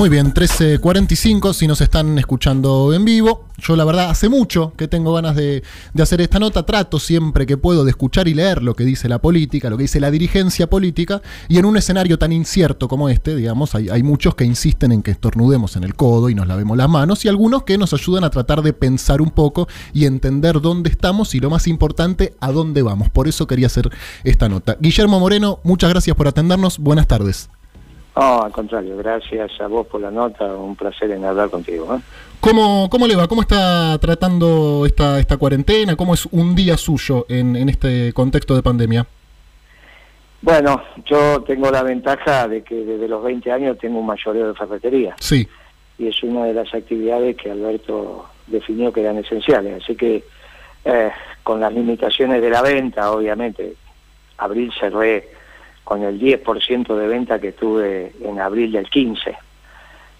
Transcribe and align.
Muy 0.00 0.08
bien, 0.08 0.32
13.45 0.32 1.52
si 1.52 1.66
nos 1.66 1.82
están 1.82 2.18
escuchando 2.18 2.94
en 2.94 3.04
vivo. 3.04 3.44
Yo 3.58 3.76
la 3.76 3.84
verdad 3.84 4.08
hace 4.08 4.30
mucho 4.30 4.72
que 4.74 4.88
tengo 4.88 5.12
ganas 5.12 5.36
de, 5.36 5.62
hacer 6.00 6.22
esta 6.22 6.38
nota. 6.38 6.64
Trato 6.64 6.98
siempre 6.98 7.44
que 7.44 7.58
puedo 7.58 7.84
de 7.84 7.90
escuchar 7.90 8.26
y 8.26 8.32
leer 8.32 8.62
lo 8.62 8.74
que 8.74 8.84
dice 8.84 9.10
la 9.10 9.20
política, 9.20 9.68
lo 9.68 9.76
que 9.76 9.82
dice 9.82 10.00
la 10.00 10.10
dirigencia 10.10 10.70
política. 10.70 11.20
Y 11.50 11.58
en 11.58 11.66
un 11.66 11.76
escenario 11.76 12.18
tan 12.18 12.32
incierto 12.32 12.88
como 12.88 13.10
este, 13.10 13.36
digamos, 13.36 13.74
hay 13.74 14.02
muchos 14.02 14.34
que 14.34 14.46
insisten 14.46 14.90
en 14.92 15.02
que 15.02 15.10
estornudemos 15.10 15.76
en 15.76 15.84
el 15.84 15.94
codo 15.94 16.30
y 16.30 16.34
nos 16.34 16.46
lavemos 16.46 16.78
las 16.78 16.88
manos 16.88 17.26
y 17.26 17.28
algunos 17.28 17.64
que 17.64 17.76
nos 17.76 17.92
ayudan 17.92 18.24
a 18.24 18.30
tratar 18.30 18.62
de 18.62 18.72
pensar 18.72 19.20
un 19.20 19.30
poco 19.30 19.68
y 19.92 20.06
entender 20.06 20.62
dónde 20.62 20.88
estamos 20.88 21.34
y 21.34 21.40
lo 21.40 21.50
más 21.50 21.66
importante, 21.66 22.34
a 22.40 22.52
dónde 22.52 22.80
vamos. 22.80 23.10
Por 23.10 23.28
eso 23.28 23.46
quería 23.46 23.66
hacer 23.66 23.90
esta 24.24 24.48
nota. 24.48 24.78
Guillermo 24.80 25.20
Moreno, 25.20 25.60
muchas 25.62 25.90
gracias 25.90 26.16
por 26.16 26.26
atendernos. 26.26 26.78
Buenas 26.78 27.06
tardes. 27.06 27.50
No, 28.16 28.42
al 28.42 28.52
contrario, 28.52 28.96
gracias 28.96 29.60
a 29.60 29.66
vos 29.66 29.86
por 29.86 30.00
la 30.00 30.10
nota, 30.10 30.44
un 30.54 30.76
placer 30.76 31.10
en 31.10 31.24
hablar 31.24 31.48
contigo. 31.48 31.94
¿eh? 31.94 32.00
¿Cómo, 32.40 32.88
¿Cómo 32.90 33.06
le 33.06 33.16
va? 33.16 33.28
¿Cómo 33.28 33.42
está 33.42 33.98
tratando 33.98 34.84
esta, 34.84 35.18
esta 35.18 35.36
cuarentena? 35.36 35.96
¿Cómo 35.96 36.14
es 36.14 36.26
un 36.26 36.54
día 36.54 36.76
suyo 36.76 37.26
en, 37.28 37.56
en 37.56 37.68
este 37.68 38.12
contexto 38.12 38.54
de 38.54 38.62
pandemia? 38.62 39.06
Bueno, 40.42 40.82
yo 41.04 41.42
tengo 41.42 41.70
la 41.70 41.82
ventaja 41.82 42.48
de 42.48 42.62
que 42.62 42.74
desde 42.74 43.08
los 43.08 43.22
20 43.22 43.52
años 43.52 43.78
tengo 43.78 44.00
un 44.00 44.06
mayoreo 44.06 44.48
de 44.48 44.54
ferretería. 44.54 45.14
Sí. 45.20 45.46
Y 45.98 46.08
es 46.08 46.22
una 46.22 46.44
de 46.46 46.54
las 46.54 46.72
actividades 46.74 47.36
que 47.36 47.50
Alberto 47.50 48.26
definió 48.46 48.92
que 48.92 49.02
eran 49.02 49.18
esenciales. 49.18 49.82
Así 49.82 49.94
que 49.94 50.24
eh, 50.84 51.10
con 51.42 51.60
las 51.60 51.72
limitaciones 51.72 52.40
de 52.40 52.50
la 52.50 52.62
venta, 52.62 53.12
obviamente, 53.12 53.74
abril 54.38 54.72
cerré 54.78 55.28
con 55.84 56.02
el 56.02 56.20
10% 56.20 56.96
de 56.96 57.06
venta 57.08 57.40
que 57.40 57.52
tuve 57.52 58.12
en 58.22 58.38
abril 58.40 58.72
del 58.72 58.88
15. 58.88 59.36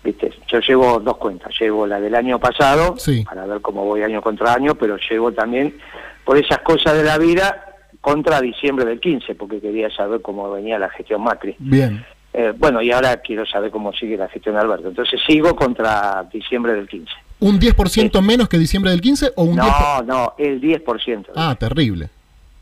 ¿Viste? 0.02 0.33
Yo 0.48 0.61
llevo 0.61 0.98
dos 0.98 1.19
cuentas, 1.19 1.52
llevo 1.61 1.86
la 1.86 2.00
del 2.00 2.14
año 2.14 2.39
pasado, 2.39 2.97
sí. 2.97 3.22
para 3.25 3.44
ver 3.47 3.61
cómo 3.61 3.84
voy 3.84 4.02
año 4.02 4.22
contra 4.22 4.55
año, 4.55 4.75
pero 4.75 4.97
llevo 5.11 5.30
también, 5.33 5.77
por 6.25 6.39
esas 6.39 6.61
cosas 6.61 6.94
de 6.94 7.05
la 7.05 7.19
vida, 7.19 7.67
contra 8.00 8.41
diciembre 8.41 8.86
del 8.86 8.98
15, 8.98 9.34
porque 9.34 9.61
quería 9.61 9.91
saber 9.91 10.22
cómo 10.22 10.50
venía 10.50 10.78
la 10.78 10.89
gestión 10.89 11.22
Macri. 11.22 11.55
Bien. 11.58 12.05
Eh, 12.33 12.55
bueno, 12.56 12.80
y 12.80 12.91
ahora 12.92 13.17
quiero 13.19 13.45
saber 13.45 13.70
cómo 13.70 13.92
sigue 13.92 14.17
la 14.17 14.28
gestión 14.28 14.55
de 14.55 14.61
Alberto. 14.62 14.89
Entonces 14.89 15.20
sigo 15.27 15.55
contra 15.55 16.27
diciembre 16.33 16.72
del 16.74 16.89
15. 16.89 17.12
¿Un 17.41 17.58
10% 17.58 18.19
eh, 18.19 18.22
menos 18.22 18.48
que 18.48 18.58
diciembre 18.58 18.91
del 18.92 19.00
15 19.00 19.33
o 19.36 19.42
un 19.45 19.56
No, 19.56 19.64
10%? 19.64 20.05
no, 20.06 20.34
el 20.39 20.61
10%. 20.61 21.27
Ah, 21.34 21.56
terrible. 21.58 22.08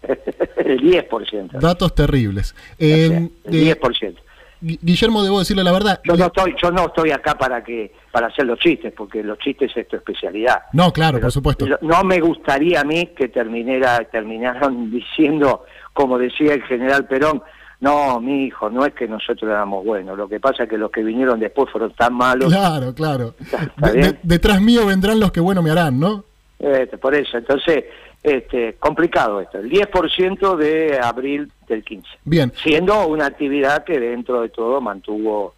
el 0.56 0.80
10%. 0.80 1.52
Datos 1.60 1.94
terribles. 1.94 2.54
Eh, 2.78 3.28
el 3.44 3.78
10%. 3.80 4.16
Guillermo, 4.60 5.22
debo 5.22 5.38
decirle 5.38 5.62
la 5.62 5.70
verdad. 5.70 6.00
Yo 6.02 6.16
no 6.16 6.26
estoy, 6.26 6.54
yo 6.60 6.72
no 6.72 6.86
estoy 6.86 7.12
acá 7.12 7.36
para 7.38 7.62
que 7.62 7.92
para 8.10 8.26
hacer 8.26 8.44
los 8.44 8.58
chistes, 8.58 8.92
porque 8.96 9.22
los 9.22 9.38
chistes 9.38 9.70
es 9.76 9.86
tu 9.86 9.94
especialidad. 9.94 10.62
No, 10.72 10.92
claro, 10.92 11.18
Pero 11.18 11.26
por 11.26 11.32
supuesto. 11.32 11.66
No 11.80 12.02
me 12.02 12.18
gustaría 12.18 12.80
a 12.80 12.84
mí 12.84 13.10
que 13.16 13.28
terminara, 13.28 13.98
terminaran 14.10 14.90
diciendo, 14.90 15.64
como 15.92 16.18
decía 16.18 16.54
el 16.54 16.62
general 16.64 17.06
Perón, 17.06 17.40
no, 17.80 18.18
mi 18.20 18.46
hijo, 18.46 18.68
no 18.68 18.84
es 18.84 18.92
que 18.94 19.06
nosotros 19.06 19.48
éramos 19.48 19.84
buenos, 19.84 20.18
lo 20.18 20.28
que 20.28 20.40
pasa 20.40 20.64
es 20.64 20.68
que 20.68 20.76
los 20.76 20.90
que 20.90 21.04
vinieron 21.04 21.38
después 21.38 21.70
fueron 21.70 21.92
tan 21.92 22.12
malos. 22.14 22.52
Claro, 22.52 22.92
claro. 22.92 23.34
¿Está 23.40 23.86
De- 23.86 23.92
bien? 23.92 24.10
de- 24.10 24.18
detrás 24.24 24.60
mío 24.60 24.84
vendrán 24.86 25.20
los 25.20 25.30
que 25.30 25.38
bueno 25.38 25.62
me 25.62 25.70
harán, 25.70 26.00
¿no? 26.00 26.24
Este, 26.58 26.98
por 26.98 27.14
eso, 27.14 27.38
entonces, 27.38 27.84
este, 28.22 28.74
complicado 28.74 29.40
esto, 29.40 29.58
el 29.58 29.70
10% 29.70 30.56
de 30.56 30.98
abril 31.02 31.50
del 31.68 31.84
15. 31.84 32.08
Bien. 32.24 32.52
siendo 32.62 33.06
una 33.06 33.26
actividad 33.26 33.84
que 33.84 33.98
dentro 34.00 34.40
de 34.42 34.48
todo 34.48 34.80
mantuvo 34.80 35.54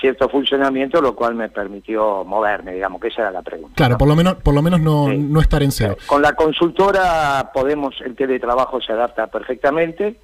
cierto 0.00 0.28
funcionamiento, 0.28 1.00
lo 1.00 1.14
cual 1.14 1.34
me 1.36 1.48
permitió 1.48 2.24
moverme, 2.24 2.72
digamos, 2.74 3.00
que 3.00 3.08
esa 3.08 3.22
era 3.22 3.30
la 3.30 3.42
pregunta. 3.42 3.74
Claro, 3.76 3.92
¿no? 3.92 3.98
por 3.98 4.08
lo 4.08 4.16
menos, 4.16 4.34
por 4.36 4.52
lo 4.54 4.60
menos 4.60 4.80
no, 4.80 5.06
Sí. 5.08 5.16
no 5.18 5.40
estar 5.40 5.62
en 5.62 5.70
cero. 5.70 5.96
Con 6.06 6.20
la 6.20 6.32
consultora 6.34 7.50
podemos, 7.54 7.94
el 8.00 8.16
teletrabajo 8.16 8.80
se 8.80 8.92
adapta 8.92 9.28
perfectamente, 9.28 10.16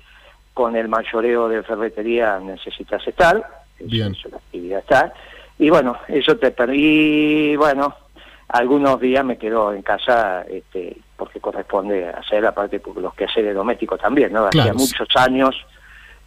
con 0.55 0.75
el 0.75 0.89
mayoreo 0.89 1.49
de 1.49 1.63
ferretería 1.63 2.39
necesitas 2.41 3.07
estar, 3.07 3.63
es- 3.79 3.87
Bien. 3.87 4.13
es 4.13 4.25
una 4.27 4.39
actividad 4.39 4.81
estar, 4.81 5.15
y 5.59 5.71
bueno, 5.71 5.97
eso 6.09 6.37
te 6.37 6.51
per- 6.51 6.75
y 6.75 7.55
bueno, 7.57 7.95
algunos 8.49 9.01
días 9.01 9.25
me 9.25 9.39
quedo 9.39 9.73
en 9.73 9.83
casa 9.83 10.43
este, 10.43 10.97
porque 11.21 11.39
corresponde 11.39 12.09
hacer, 12.09 12.45
aparte 12.47 12.81
por 12.81 12.97
los 12.97 13.13
quehaceres 13.15 13.55
domésticos 13.55 14.01
también, 14.01 14.33
¿no? 14.33 14.47
Hacía 14.47 14.73
muchos 14.73 15.07
años 15.17 15.55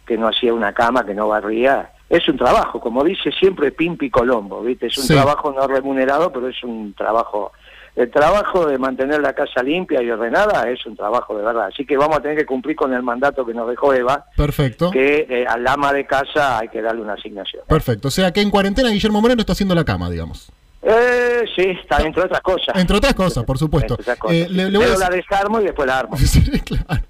que 0.06 0.16
no 0.16 0.28
hacía 0.28 0.54
una 0.54 0.72
cama, 0.72 1.04
que 1.04 1.14
no 1.14 1.26
barría. 1.28 1.90
Es 2.08 2.28
un 2.28 2.36
trabajo, 2.36 2.78
como 2.80 3.02
dice 3.02 3.32
siempre 3.32 3.72
Pimpi 3.72 4.08
Colombo, 4.10 4.62
¿viste? 4.62 4.86
Es 4.86 4.96
un 4.98 5.04
Sí. 5.04 5.14
trabajo 5.14 5.52
no 5.52 5.66
remunerado, 5.66 6.32
pero 6.32 6.48
es 6.48 6.62
un 6.62 6.94
trabajo. 6.94 7.50
El 7.96 8.10
trabajo 8.10 8.66
de 8.66 8.76
mantener 8.78 9.20
la 9.20 9.32
casa 9.32 9.62
limpia 9.62 10.02
y 10.02 10.10
ordenada 10.10 10.68
es 10.68 10.84
un 10.86 10.96
trabajo 10.96 11.36
de 11.38 11.44
verdad. 11.44 11.66
Así 11.66 11.84
que 11.86 11.96
vamos 11.96 12.18
a 12.18 12.20
tener 12.22 12.36
que 12.36 12.44
cumplir 12.46 12.76
con 12.76 12.92
el 12.92 13.02
mandato 13.02 13.44
que 13.46 13.54
nos 13.54 13.68
dejó 13.68 13.94
Eva, 13.94 14.26
Perfecto. 14.36 14.90
que 14.90 15.26
eh, 15.28 15.46
al 15.48 15.66
ama 15.66 15.92
de 15.92 16.04
casa 16.06 16.58
hay 16.58 16.68
que 16.68 16.82
darle 16.82 17.02
una 17.02 17.14
asignación. 17.14 17.62
Perfecto. 17.68 18.08
O 18.08 18.10
sea 18.10 18.32
que 18.32 18.40
en 18.42 18.50
cuarentena 18.50 18.90
Guillermo 18.90 19.20
Moreno 19.20 19.40
está 19.40 19.52
haciendo 19.52 19.74
la 19.74 19.84
cama, 19.84 20.10
digamos. 20.10 20.52
Eh, 20.86 21.44
sí, 21.56 21.62
está 21.82 22.02
entre 22.02 22.22
otras 22.24 22.40
cosas. 22.42 22.76
Entre 22.76 22.96
otras 22.96 23.14
cosas, 23.14 23.44
por 23.44 23.56
supuesto. 23.58 23.96
Cosas, 23.96 24.18
Eh, 24.30 24.46
le- 24.50 24.70
le 24.70 24.78
voy 24.78 24.86
a 24.86 24.90
Pero 24.90 25.00
la 25.00 25.08
decir- 25.08 25.24
desarmo 25.30 25.60
y 25.60 25.64
después 25.64 25.86
la 25.86 25.98
armo. 26.00 26.16
Sí, 26.18 26.42
claro. 26.60 27.02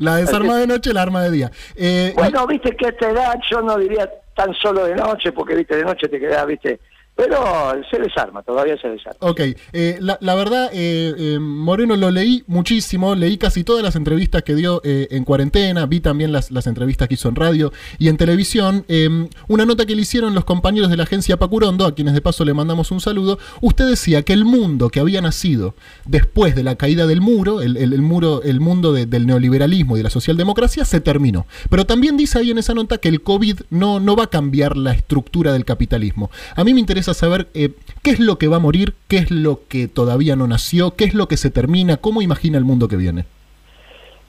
La 0.00 0.16
desarma 0.16 0.58
de 0.58 0.66
noche, 0.66 0.92
la 0.92 1.02
arma 1.02 1.22
de 1.22 1.30
día. 1.30 1.50
Eh, 1.76 2.12
Bueno, 2.16 2.46
viste 2.46 2.76
que 2.76 2.86
a 2.86 2.88
esta 2.90 3.08
edad 3.10 3.34
yo 3.50 3.62
no 3.62 3.78
diría 3.78 4.10
tan 4.34 4.52
solo 4.54 4.84
de 4.84 4.94
noche, 4.96 5.32
porque 5.32 5.54
viste 5.54 5.76
de 5.76 5.84
noche 5.84 6.08
te 6.08 6.18
quedás, 6.18 6.46
viste, 6.46 6.80
pero 7.14 7.72
se 7.90 7.98
desarma, 7.98 8.42
todavía 8.42 8.76
se 8.80 8.88
desarma. 8.88 9.18
Ok, 9.20 9.40
eh, 9.72 9.98
la, 10.00 10.34
verdad, 10.34 10.70
eh, 10.72 11.14
eh, 11.16 11.38
Moreno 11.38 11.94
lo 11.96 12.10
leí 12.10 12.42
muchísimo, 12.46 13.14
leí 13.14 13.36
casi 13.38 13.64
todas 13.64 13.82
las 13.84 13.96
entrevistas 13.96 14.42
que 14.42 14.54
dio 14.54 14.80
eh, 14.82 15.08
en 15.10 15.24
cuarentena, 15.24 15.84
vi 15.86 16.00
también 16.00 16.32
las, 16.32 16.50
las 16.50 16.66
entrevistas 16.66 17.08
que 17.08 17.14
hizo 17.14 17.28
en 17.28 17.36
radio 17.36 17.72
y 17.98 18.08
en 18.08 18.16
televisión. 18.16 18.84
Eh, 18.88 19.28
una 19.48 19.66
nota 19.66 19.84
que 19.84 19.94
le 19.94 20.02
hicieron 20.02 20.34
los 20.34 20.44
compañeros 20.44 20.90
de 20.90 20.96
la 20.96 21.02
agencia 21.02 21.36
Pacurondo, 21.36 21.84
a 21.86 21.94
quienes 21.94 22.14
de 22.14 22.22
paso 22.22 22.44
le 22.44 22.54
mandamos 22.54 22.90
un 22.90 23.00
saludo, 23.00 23.38
usted 23.60 23.86
decía 23.88 24.22
que 24.22 24.32
el 24.32 24.44
mundo 24.46 24.88
que 24.88 25.00
había 25.00 25.20
nacido 25.20 25.74
después 26.06 26.54
de 26.54 26.62
la 26.62 26.76
caída 26.76 27.06
del 27.06 27.20
muro, 27.20 27.60
el, 27.60 27.76
el- 27.76 28.00
muro, 28.00 28.42
el 28.42 28.58
mundo 28.60 28.92
de- 28.92 29.06
del 29.06 29.26
neoliberalismo 29.26 29.96
y 29.96 30.00
de 30.00 30.04
la 30.04 30.10
socialdemocracia, 30.10 30.84
se 30.86 31.00
terminó. 31.00 31.46
Pero 31.68 31.84
también 31.84 32.16
dice 32.16 32.38
ahí 32.38 32.50
en 32.50 32.58
esa 32.58 32.72
nota 32.74 32.98
que 32.98 33.08
el 33.08 33.22
COVID 33.22 33.60
no, 33.70 34.00
no 34.00 34.16
va 34.16 34.24
a 34.24 34.30
cambiar 34.30 34.76
la 34.76 34.92
estructura 34.92 35.52
del 35.52 35.64
capitalismo. 35.64 36.30
A 36.56 36.64
mí 36.64 36.72
me 36.74 36.80
interesa 36.80 37.01
saber 37.02 37.48
eh, 37.54 37.70
qué 38.02 38.10
es 38.10 38.20
lo 38.20 38.38
que 38.38 38.48
va 38.48 38.56
a 38.56 38.60
morir, 38.60 38.94
qué 39.08 39.18
es 39.18 39.30
lo 39.30 39.60
que 39.68 39.88
todavía 39.88 40.36
no 40.36 40.46
nació, 40.46 40.94
qué 40.96 41.04
es 41.04 41.14
lo 41.14 41.28
que 41.28 41.36
se 41.36 41.50
termina, 41.50 41.96
cómo 41.96 42.22
imagina 42.22 42.58
el 42.58 42.64
mundo 42.64 42.88
que 42.88 42.96
viene. 42.96 43.24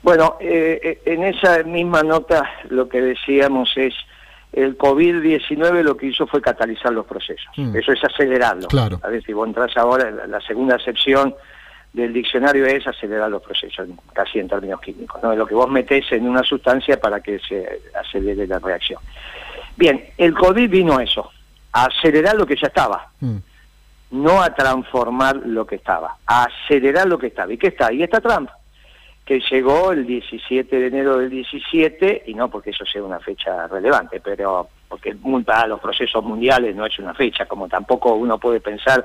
Bueno, 0.02 0.36
eh, 0.38 0.80
eh, 0.82 1.00
en 1.06 1.24
esa 1.24 1.62
misma 1.62 2.02
nota 2.02 2.44
lo 2.68 2.88
que 2.88 3.00
decíamos 3.00 3.72
es, 3.76 3.94
el 4.52 4.78
COVID-19 4.78 5.82
lo 5.82 5.96
que 5.96 6.06
hizo 6.06 6.26
fue 6.26 6.40
catalizar 6.40 6.92
los 6.92 7.06
procesos, 7.06 7.50
Mm. 7.56 7.74
eso 7.76 7.92
es 7.92 8.04
acelerarlo. 8.04 8.68
Claro. 8.68 9.00
A 9.02 9.08
ver 9.08 9.24
si 9.24 9.32
vos 9.32 9.48
entras 9.48 9.76
ahora, 9.76 10.10
la, 10.10 10.40
segunda 10.42 10.76
acepción 10.76 11.34
del 11.92 12.12
diccionario 12.12 12.66
es 12.66 12.86
acelerar 12.86 13.30
los 13.30 13.42
procesos, 13.42 13.88
casi 14.12 14.38
en 14.38 14.48
términos 14.48 14.80
químicos, 14.80 15.22
¿no? 15.22 15.34
Lo 15.34 15.46
que 15.46 15.54
vos 15.54 15.70
metés 15.70 16.04
en 16.12 16.28
una 16.28 16.42
sustancia 16.42 17.00
para 17.00 17.20
que 17.20 17.38
se 17.38 17.80
acelere 17.98 18.46
la 18.46 18.58
reacción. 18.58 19.00
Bien, 19.76 20.04
el 20.18 20.34
COVID 20.34 20.70
vino 20.70 20.98
a 20.98 21.02
eso, 21.02 21.30
a 21.74 21.86
acelerar 21.86 22.36
lo 22.36 22.46
que 22.46 22.56
ya 22.56 22.68
estaba, 22.68 23.08
Mm, 23.20 23.36
no 24.12 24.40
a 24.42 24.54
transformar 24.54 25.36
lo 25.44 25.66
que 25.66 25.74
estaba, 25.76 26.16
a 26.26 26.44
acelerar 26.44 27.06
lo 27.08 27.18
que 27.18 27.26
estaba. 27.26 27.52
¿Y 27.52 27.58
qué 27.58 27.66
está? 27.68 27.88
Ahí 27.88 28.02
está 28.02 28.20
Trump, 28.20 28.48
que 29.24 29.40
llegó 29.50 29.90
el 29.90 30.06
17 30.06 30.76
de 30.78 30.86
enero 30.86 31.18
del 31.18 31.30
17, 31.30 32.22
y 32.26 32.34
no 32.34 32.48
porque 32.48 32.70
eso 32.70 32.84
sea 32.86 33.02
una 33.02 33.18
fecha 33.18 33.66
relevante, 33.66 34.20
pero 34.20 34.68
porque 34.88 35.16
para 35.44 35.66
los 35.66 35.80
procesos 35.80 36.22
mundiales 36.22 36.76
no 36.76 36.86
es 36.86 36.96
una 37.00 37.12
fecha, 37.14 37.46
como 37.46 37.66
tampoco 37.68 38.14
uno 38.14 38.38
puede 38.38 38.60
pensar 38.60 39.04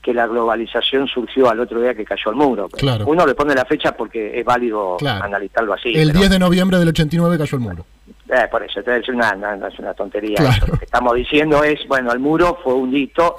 que 0.00 0.14
la 0.14 0.26
globalización 0.28 1.08
surgió 1.08 1.48
al 1.50 1.58
otro 1.60 1.80
día 1.80 1.94
que 1.94 2.04
cayó 2.04 2.30
el 2.30 2.36
muro. 2.36 2.68
Claro. 2.68 3.06
Uno 3.06 3.26
le 3.26 3.34
pone 3.34 3.54
la 3.54 3.64
fecha 3.64 3.96
porque 3.96 4.38
es 4.38 4.44
válido 4.44 4.96
Claro. 4.98 5.24
analizarlo 5.24 5.72
así. 5.72 5.88
el 5.94 6.08
pero- 6.08 6.18
10 6.20 6.30
de 6.30 6.38
noviembre 6.38 6.78
del 6.78 6.88
89 6.90 7.38
cayó 7.38 7.56
el 7.56 7.60
muro. 7.62 7.86
Eh, 8.28 8.48
por 8.50 8.62
eso, 8.62 8.78
entonces 8.80 9.02
es 9.02 9.08
una, 9.14 9.32
una- 9.34 9.68
es 9.68 9.78
una 9.78 9.94
tontería. 9.94 10.36
Claro. 10.36 10.52
eso. 10.56 10.66
Lo 10.68 10.78
que 10.78 10.84
estamos 10.84 11.14
diciendo 11.14 11.62
es, 11.64 11.86
bueno, 11.88 12.12
el 12.12 12.18
muro 12.20 12.58
fue 12.62 12.74
un 12.74 12.94
hito, 12.96 13.36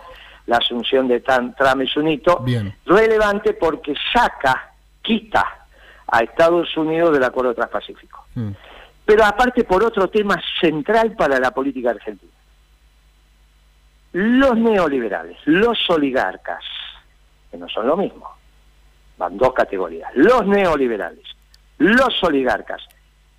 la 0.47 0.57
asunción 0.57 1.07
de 1.07 1.21
Tan- 1.21 1.55
Trump 1.55 1.81
es 1.81 1.95
un 1.97 2.07
hito 2.07 2.39
Bien. 2.41 2.75
relevante 2.85 3.53
porque 3.53 3.93
saca, 4.13 4.71
quita 5.01 5.43
a 6.07 6.19
Estados 6.19 6.75
Unidos 6.77 7.13
del 7.13 7.23
Acuerdo 7.23 7.53
Transpacífico. 7.55 8.25
Mm, 8.35 8.51
Pero 9.05 9.23
aparte 9.25 9.63
por 9.63 9.83
otro 9.83 10.07
tema 10.09 10.39
central 10.59 11.13
para 11.15 11.39
la 11.39 11.51
política 11.51 11.91
argentina. 11.91 12.31
Los 14.13 14.55
neoliberales, 14.57 15.37
los 15.45 15.77
oligarcas, 15.89 16.63
que 17.51 17.57
no 17.57 17.67
son 17.67 17.87
lo 17.87 17.97
mismo, 17.97 18.29
van 19.17 19.37
dos 19.37 19.53
categorías, 19.53 20.09
los 20.15 20.45
neoliberales, 20.47 21.25
los 21.79 22.23
oligarcas 22.23 22.81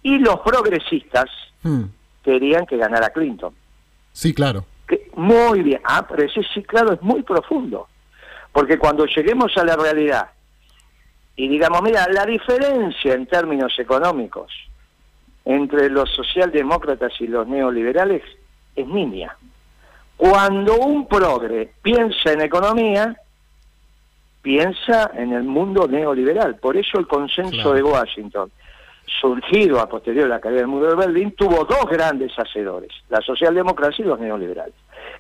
Y 0.03 0.19
los 0.19 0.41
progresistas 0.41 1.27
Hmm. 1.63 1.85
querían 2.23 2.65
que 2.67 2.77
ganara 2.77 3.11
Clinton. 3.11 3.53
Sí, 4.13 4.33
claro. 4.35 4.65
Que, 4.87 5.11
muy 5.17 5.63
bien. 5.63 5.81
Ah, 5.85 6.07
pero 6.09 6.23
ese 6.23 6.43
sí, 6.55 6.63
claro, 6.63 6.93
es 6.93 7.03
muy 7.03 7.23
profundo. 7.23 7.89
Porque 8.53 8.79
cuando 8.79 9.05
lleguemos 9.07 9.57
a 9.57 9.65
la 9.65 9.75
realidad 9.77 10.29
y 11.35 11.49
digamos, 11.49 11.83
mira, 11.83 12.07
la 12.11 12.25
diferencia 12.25 13.15
en 13.15 13.27
términos 13.27 13.73
económicos 13.79 14.53
entre 15.45 15.91
los 15.91 16.09
socialdemócratas 16.15 17.13
y 17.21 17.27
los 17.27 17.47
neoliberales 17.49 18.23
es 18.75 18.87
niña. 18.87 19.37
Cuando 20.17 20.77
un 20.79 21.07
progre 21.07 21.73
piensa 21.83 22.33
en 22.33 22.41
economía, 22.43 23.17
piensa 24.43 25.11
en 25.15 25.33
el 25.33 25.43
mundo 25.45 25.87
neoliberal. 25.89 26.57
Por 26.57 26.77
eso 26.77 26.99
el 26.99 27.07
consenso 27.07 27.51
Claro. 27.51 27.73
de 27.75 27.83
Washington, 27.83 28.51
surgido 29.20 29.81
a 29.81 29.88
posteriori 29.88 30.29
de 30.29 30.35
la 30.35 30.41
caída 30.41 30.58
del 30.58 30.67
muro 30.67 30.91
de 30.91 30.97
Berlín, 30.97 31.32
tuvo 31.32 31.64
dos 31.64 31.85
grandes 31.91 32.32
hacedores, 32.38 32.91
la 33.08 33.20
socialdemocracia 33.20 34.05
y 34.05 34.08
los 34.08 34.19
neoliberales, 34.19 34.75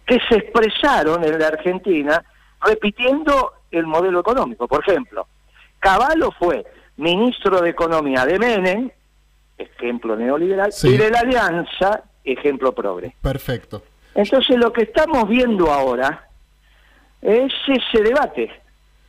que 0.04 0.18
se 0.28 0.36
expresaron 0.36 1.24
en 1.24 1.38
la 1.38 1.46
Argentina 1.48 2.22
repitiendo 2.60 3.52
el 3.70 3.86
modelo 3.86 4.20
económico. 4.20 4.66
Por 4.66 4.82
ejemplo, 4.86 5.26
Cavallo 5.78 6.30
fue 6.38 6.64
ministro 6.96 7.60
de 7.60 7.70
Economía 7.70 8.24
de 8.26 8.38
Menem, 8.38 8.90
ejemplo 9.58 10.16
neoliberal, 10.16 10.72
Sí. 10.72 10.88
y 10.94 10.96
de 10.96 11.10
la 11.10 11.20
Alianza, 11.20 12.02
ejemplo 12.24 12.72
progre. 12.72 13.14
Perfecto. 13.22 13.82
Entonces 14.14 14.56
lo 14.56 14.72
que 14.72 14.82
estamos 14.82 15.28
viendo 15.28 15.70
ahora 15.72 16.28
es 17.22 17.52
ese 17.68 18.02
debate 18.02 18.50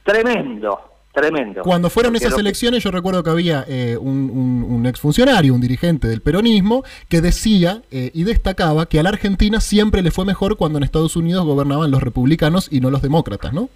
tremendo, 0.04 0.80
tremendo. 1.22 1.62
Cuando 1.64 1.90
fueron 1.90 2.14
Porque 2.14 2.26
esas 2.28 2.40
elecciones, 2.40 2.84
yo 2.84 2.92
recuerdo 2.92 3.24
que 3.24 3.30
había 3.30 3.66
eh, 3.68 3.98
un, 4.00 4.30
un- 4.30 4.64
un 4.70 4.86
exfuncionario, 4.86 5.54
un 5.54 5.62
dirigente 5.62 6.08
del 6.08 6.22
peronismo, 6.22 6.84
que 7.10 7.22
decía 7.22 7.82
eh, 7.92 8.12
y 8.14 8.24
destacaba 8.24 8.86
que 8.86 9.00
a 9.00 9.04
la 9.04 9.10
Argentina 9.10 9.60
siempre 9.60 10.02
le 10.02 10.12
fue 10.12 10.26
mejor 10.26 10.58
cuando 10.58 10.78
en 10.78 10.84
Estados 10.84 11.16
Unidos 11.16 11.46
gobernaban 11.46 11.92
los 11.92 12.02
republicanos 12.04 12.68
y 12.72 12.80
no 12.82 12.90
los 12.90 13.02
demócratas, 13.02 13.54
¿no? 13.54 13.70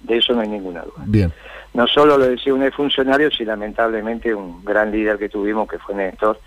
De 0.00 0.18
eso 0.18 0.32
no 0.34 0.40
hay 0.40 0.48
ninguna 0.48 0.82
duda. 0.82 1.02
Bien. 1.06 1.32
No 1.74 1.86
solo 1.86 2.16
lo 2.16 2.26
decía 2.28 2.54
un 2.54 2.70
funcionario, 2.72 3.30
sino 3.30 3.50
lamentablemente 3.50 4.34
un 4.34 4.64
gran 4.64 4.90
líder 4.90 5.18
que 5.18 5.28
tuvimos, 5.28 5.68
que 5.68 5.78
fue 5.78 5.94
Néstor, 5.94 6.40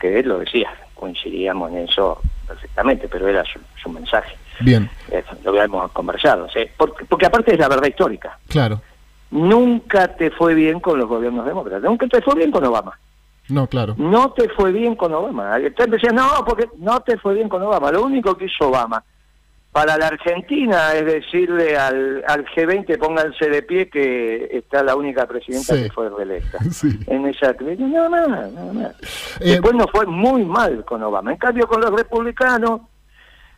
que 0.00 0.18
él 0.18 0.28
lo 0.28 0.38
decía, 0.40 0.68
coincidíamos 0.94 1.70
en 1.72 1.78
eso 1.88 2.20
perfectamente, 2.46 3.06
pero 3.08 3.28
era 3.28 3.44
su, 3.44 3.60
su 3.82 3.88
mensaje. 3.88 4.34
Bien, 4.60 4.88
Lo 5.44 5.50
habíamos 5.50 5.90
conversado, 5.92 6.48
¿sí? 6.48 6.60
porque, 6.76 7.04
porque 7.04 7.26
aparte 7.26 7.52
es 7.54 7.58
la 7.58 7.68
verdad 7.68 7.88
histórica. 7.88 8.38
claro. 8.48 8.80
Nunca 9.30 10.08
te 10.16 10.30
fue 10.30 10.54
bien 10.54 10.80
con 10.80 10.98
los 10.98 11.08
gobiernos 11.08 11.44
demócratas, 11.46 11.82
nunca 11.82 12.06
te 12.06 12.22
fue 12.22 12.34
bien 12.36 12.50
con 12.50 12.64
Obama. 12.64 12.98
No, 13.48 13.66
claro. 13.66 13.94
No 13.98 14.32
te 14.32 14.48
fue 14.50 14.72
bien 14.72 14.94
con 14.96 15.12
Obama. 15.12 15.56
Usted 15.58 15.88
decía, 15.88 16.10
no, 16.12 16.44
porque 16.46 16.66
no 16.78 17.00
te 17.00 17.18
fue 17.18 17.34
bien 17.34 17.48
con 17.48 17.62
Obama. 17.62 17.90
Lo 17.92 18.02
único 18.04 18.36
que 18.36 18.46
hizo 18.46 18.68
Obama 18.68 19.04
para 19.70 19.98
la 19.98 20.06
Argentina 20.06 20.94
es 20.94 21.04
decirle 21.04 21.76
al, 21.76 22.22
al 22.28 22.46
G20 22.46 22.96
pónganse 22.96 23.50
de 23.50 23.62
pie 23.62 23.90
que 23.90 24.48
está 24.52 24.82
la 24.84 24.94
única 24.94 25.26
presidenta 25.26 25.74
Sí. 25.74 25.82
que 25.82 25.90
fue 25.90 26.08
reelecta. 26.10 26.58
Sí. 26.70 26.98
En 27.08 27.26
esa 27.26 27.52
crisis, 27.54 27.84
nada 27.86 28.08
más, 28.08 28.28
nada 28.52 28.72
más. 28.72 28.92
Eh, 29.40 29.50
Después 29.50 29.74
no 29.74 29.88
fue 29.88 30.06
muy 30.06 30.44
mal 30.44 30.84
con 30.84 31.02
Obama. 31.02 31.32
En 31.32 31.38
cambio, 31.38 31.66
con 31.66 31.80
los 31.82 31.90
republicanos, 31.90 32.82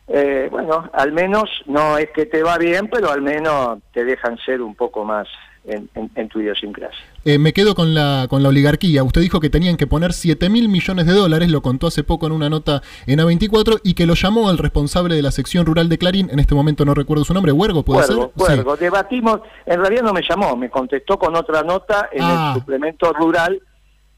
eh, 0.07 0.47
bueno, 0.51 0.89
al 0.91 1.11
menos 1.11 1.43
no 1.67 1.97
es 1.97 2.09
que 2.11 2.25
te 2.25 2.41
va 2.41 2.57
bien, 2.57 2.89
pero 2.91 3.11
al 3.11 3.21
menos 3.21 3.79
te 3.93 4.03
dejan 4.03 4.37
ser 4.39 4.61
un 4.61 4.73
poco 4.75 5.05
más 5.05 5.27
en, 5.67 5.89
en- 5.95 6.09
en 6.15 6.29
tu 6.29 6.39
idiosincrasia. 6.39 6.97
Eh, 7.25 7.37
me 7.37 7.53
quedo 7.53 7.75
con 7.75 7.93
la, 7.93 8.25
con 8.29 8.41
la 8.41 8.49
oligarquía. 8.49 9.03
Usted 9.03 9.21
dijo 9.21 9.39
que 9.39 9.49
tenían 9.49 9.77
que 9.77 9.85
poner 9.85 10.13
7 10.13 10.49
mil 10.49 10.69
millones 10.69 11.05
de 11.05 11.13
dólares, 11.13 11.49
lo 11.51 11.61
contó 11.61 11.87
hace 11.87 12.03
poco 12.03 12.25
en 12.25 12.31
una 12.33 12.49
nota 12.49 12.81
en 13.05 13.19
A24, 13.19 13.81
y 13.83 13.93
que 13.93 14.05
lo 14.05 14.13
llamó 14.15 14.49
al 14.49 14.57
responsable 14.57 15.15
de 15.15 15.21
la 15.21 15.31
sección 15.31 15.65
rural 15.65 15.89
de 15.89 15.97
Clarín, 15.97 16.29
en 16.31 16.39
este 16.39 16.55
momento 16.55 16.85
no 16.85 16.93
recuerdo 16.93 17.23
su 17.25 17.33
nombre, 17.33 17.51
Huergo, 17.51 17.83
¿puede 17.83 18.03
ser? 18.03 18.15
Cuervo. 18.35 18.77
Debatimos, 18.77 19.41
en 19.65 19.79
realidad 19.81 20.03
no 20.03 20.13
me 20.13 20.21
llamó, 20.27 20.55
me 20.55 20.69
contestó 20.69 21.19
con 21.19 21.35
otra 21.35 21.63
nota 21.63 22.09
en 22.11 22.23
Ah. 22.23 22.53
el 22.55 22.61
suplemento 22.61 23.11
rural 23.13 23.61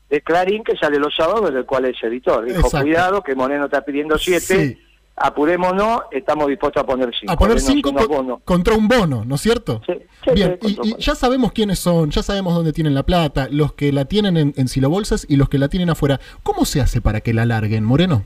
de 0.10 0.22
Clarín 0.22 0.64
que 0.64 0.76
sale 0.78 0.98
los 1.00 1.16
sábados, 1.16 1.54
del 1.54 1.66
cual 1.66 1.86
es 1.86 1.96
editor. 2.02 2.44
Dijo, 2.46 2.62
Exacto. 2.62 2.82
cuidado, 2.86 3.22
que 3.24 3.36
Moreno 3.36 3.66
está 3.66 3.82
pidiendo 3.86 4.18
siete, 4.18 4.68
Sí. 4.70 4.78
Apurémonos, 5.20 6.02
estamos 6.12 6.48
dispuestos 6.48 6.84
a 6.84 6.86
poner 6.86 7.14
cinco. 7.20 7.34
A 7.34 7.38
poner 7.38 7.58
Denos 7.58 7.74
5 7.74 7.90
unos 7.90 8.08
bonos. 8.08 8.40
contra 8.46 8.76
un 8.76 8.88
bono, 8.88 9.26
¿no 9.26 9.36
es 9.36 9.42
cierto? 9.42 9.82
Sí, 9.86 9.94
sí, 10.24 10.32
Bien, 10.34 10.58
sí, 10.62 10.78
y, 10.84 10.96
ya 10.98 11.16
sabemos 11.16 11.52
quiénes 11.52 11.80
son, 11.80 12.10
ya 12.12 12.24
sabemos 12.24 12.54
dónde 12.54 12.74
tienen 12.74 12.94
la 12.94 13.04
plata, 13.04 13.48
los 13.52 13.74
que 13.74 13.92
la 13.92 14.06
tienen 14.06 14.38
en, 14.38 14.54
en 14.56 14.68
silobolsas 14.68 15.26
y 15.30 15.36
los 15.36 15.50
que 15.50 15.58
la 15.58 15.68
tienen 15.68 15.90
afuera. 15.90 16.20
¿Cómo 16.44 16.66
se 16.66 16.82
hace 16.82 17.02
para 17.02 17.22
que 17.22 17.34
la 17.34 17.46
larguen, 17.46 17.84
Moreno? 17.84 18.26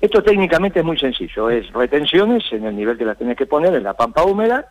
Esto 0.00 0.22
técnicamente 0.22 0.80
es 0.80 0.84
muy 0.84 0.98
sencillo, 0.98 1.50
es 1.50 1.72
retenciones 1.72 2.44
en 2.52 2.64
el 2.64 2.76
nivel 2.76 2.98
que 2.98 3.04
las 3.04 3.18
tenés 3.18 3.36
que 3.36 3.46
poner 3.46 3.74
en 3.74 3.84
la 3.84 3.94
pampa 3.94 4.24
húmeda, 4.24 4.68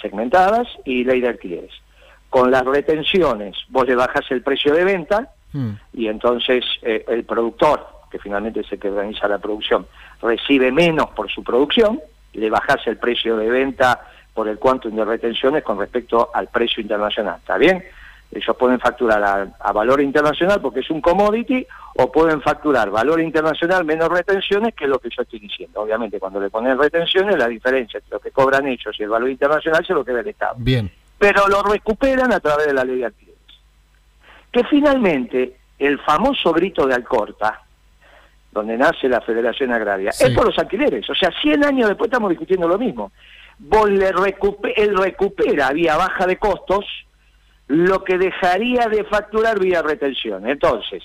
segmentadas 0.00 0.66
y 0.84 1.04
ley 1.04 1.20
de 1.20 1.28
alquileres. 1.28 1.72
Con 2.30 2.50
las 2.50 2.64
retenciones 2.64 3.56
vos 3.68 3.86
le 3.86 3.94
bajás 3.94 4.30
el 4.30 4.42
precio 4.42 4.74
de 4.74 4.84
venta 4.84 5.30
Hmm, 5.52 5.72
y 5.92 6.08
entonces 6.08 6.64
eh, 6.80 7.04
el 7.08 7.24
productor, 7.24 7.86
que 8.12 8.18
finalmente 8.18 8.60
es 8.60 8.70
el 8.70 8.78
que 8.78 8.90
organiza 8.90 9.26
la 9.26 9.38
producción, 9.38 9.86
recibe 10.20 10.70
menos 10.70 11.08
por 11.10 11.30
su 11.30 11.42
producción, 11.42 11.98
le 12.34 12.50
bajás 12.50 12.86
el 12.86 12.98
precio 12.98 13.38
de 13.38 13.48
venta 13.48 14.02
por 14.34 14.48
el 14.48 14.58
quantum 14.58 14.94
de 14.94 15.04
retenciones 15.04 15.64
con 15.64 15.78
respecto 15.78 16.30
al 16.32 16.48
precio 16.48 16.82
internacional. 16.82 17.38
¿Está 17.38 17.56
bien? 17.56 17.82
Ellos 18.30 18.56
pueden 18.56 18.78
facturar 18.80 19.22
a, 19.24 19.46
a 19.58 19.72
valor 19.72 20.02
internacional 20.02 20.60
porque 20.60 20.80
es 20.80 20.90
un 20.90 21.00
commodity 21.00 21.66
o 21.96 22.12
pueden 22.12 22.42
facturar 22.42 22.90
valor 22.90 23.20
internacional 23.20 23.84
menos 23.84 24.08
retenciones, 24.10 24.74
que 24.74 24.84
es 24.84 24.90
lo 24.90 24.98
que 24.98 25.08
yo 25.14 25.22
estoy 25.22 25.38
diciendo. 25.38 25.80
Obviamente, 25.80 26.18
cuando 26.18 26.38
le 26.38 26.50
ponen 26.50 26.78
retenciones, 26.78 27.36
la 27.36 27.48
diferencia 27.48 27.98
entre 27.98 28.12
lo 28.12 28.20
que 28.20 28.30
cobran 28.30 28.66
ellos 28.66 28.94
y 28.98 29.02
el 29.02 29.08
valor 29.08 29.30
internacional 29.30 29.84
se 29.86 29.94
lo 29.94 30.04
queda 30.04 30.20
el 30.20 30.28
Estado 30.28 30.54
Bien, 30.58 30.90
pero 31.18 31.48
lo 31.48 31.62
recuperan 31.62 32.30
a 32.32 32.40
través 32.40 32.66
de 32.66 32.74
la 32.74 32.84
ley 32.84 32.98
de 32.98 33.06
alquileres. 33.06 33.40
Que 34.50 34.64
finalmente 34.64 35.56
el 35.78 35.98
famoso 35.98 36.52
grito 36.52 36.86
de 36.86 36.94
Alcorta, 36.94 37.62
donde 38.52 38.76
nace 38.76 39.08
la 39.08 39.20
Federación 39.22 39.72
Agraria, 39.72 40.12
Sí. 40.12 40.24
es 40.26 40.30
por 40.34 40.46
los 40.46 40.58
alquileres. 40.58 41.08
O 41.08 41.14
sea, 41.14 41.30
100 41.40 41.64
años 41.64 41.88
después 41.88 42.08
estamos 42.08 42.30
discutiendo 42.30 42.68
lo 42.68 42.78
mismo. 42.78 43.10
Vos 43.58 43.90
le 43.90 44.08
él 44.08 44.96
recupera 44.96 45.72
vía 45.72 45.96
baja 45.96 46.26
de 46.26 46.36
costos 46.36 46.84
lo 47.68 48.04
que 48.04 48.18
dejaría 48.18 48.86
de 48.88 49.04
facturar 49.04 49.58
vía 49.58 49.80
retención. 49.82 50.46
Entonces, 50.46 51.02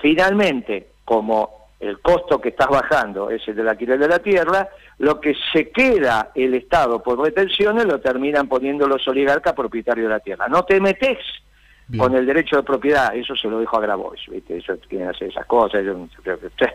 finalmente, 0.00 0.88
como 1.04 1.68
el 1.78 2.00
costo 2.00 2.40
que 2.40 2.50
estás 2.50 2.68
bajando 2.68 3.30
es 3.30 3.46
el 3.46 3.56
del 3.56 3.68
alquiler 3.68 3.98
de 3.98 4.08
la 4.08 4.18
tierra, 4.18 4.68
lo 4.98 5.20
que 5.20 5.34
se 5.52 5.70
queda 5.70 6.30
el 6.34 6.54
Estado 6.54 7.02
por 7.02 7.20
retenciones 7.20 7.84
lo 7.86 8.00
terminan 8.00 8.48
poniendo 8.48 8.86
los 8.86 9.06
oligarcas 9.06 9.52
propietarios 9.52 10.08
de 10.08 10.14
la 10.14 10.20
tierra. 10.20 10.48
No 10.48 10.64
te 10.64 10.80
metes 10.80 11.18
bien. 11.88 12.02
con 12.04 12.14
el 12.16 12.24
derecho 12.26 12.56
de 12.56 12.62
propiedad, 12.62 13.14
eso 13.14 13.34
se 13.36 13.48
lo 13.48 13.58
dijo 13.60 13.76
a 13.76 13.80
Grabois, 13.80 14.20
¿viste? 14.28 14.56
Ellos 14.56 14.78
quieren 14.88 15.08
hacer 15.08 15.28
esas 15.28 15.46
cosas. 15.46 15.82
que- 16.22 16.66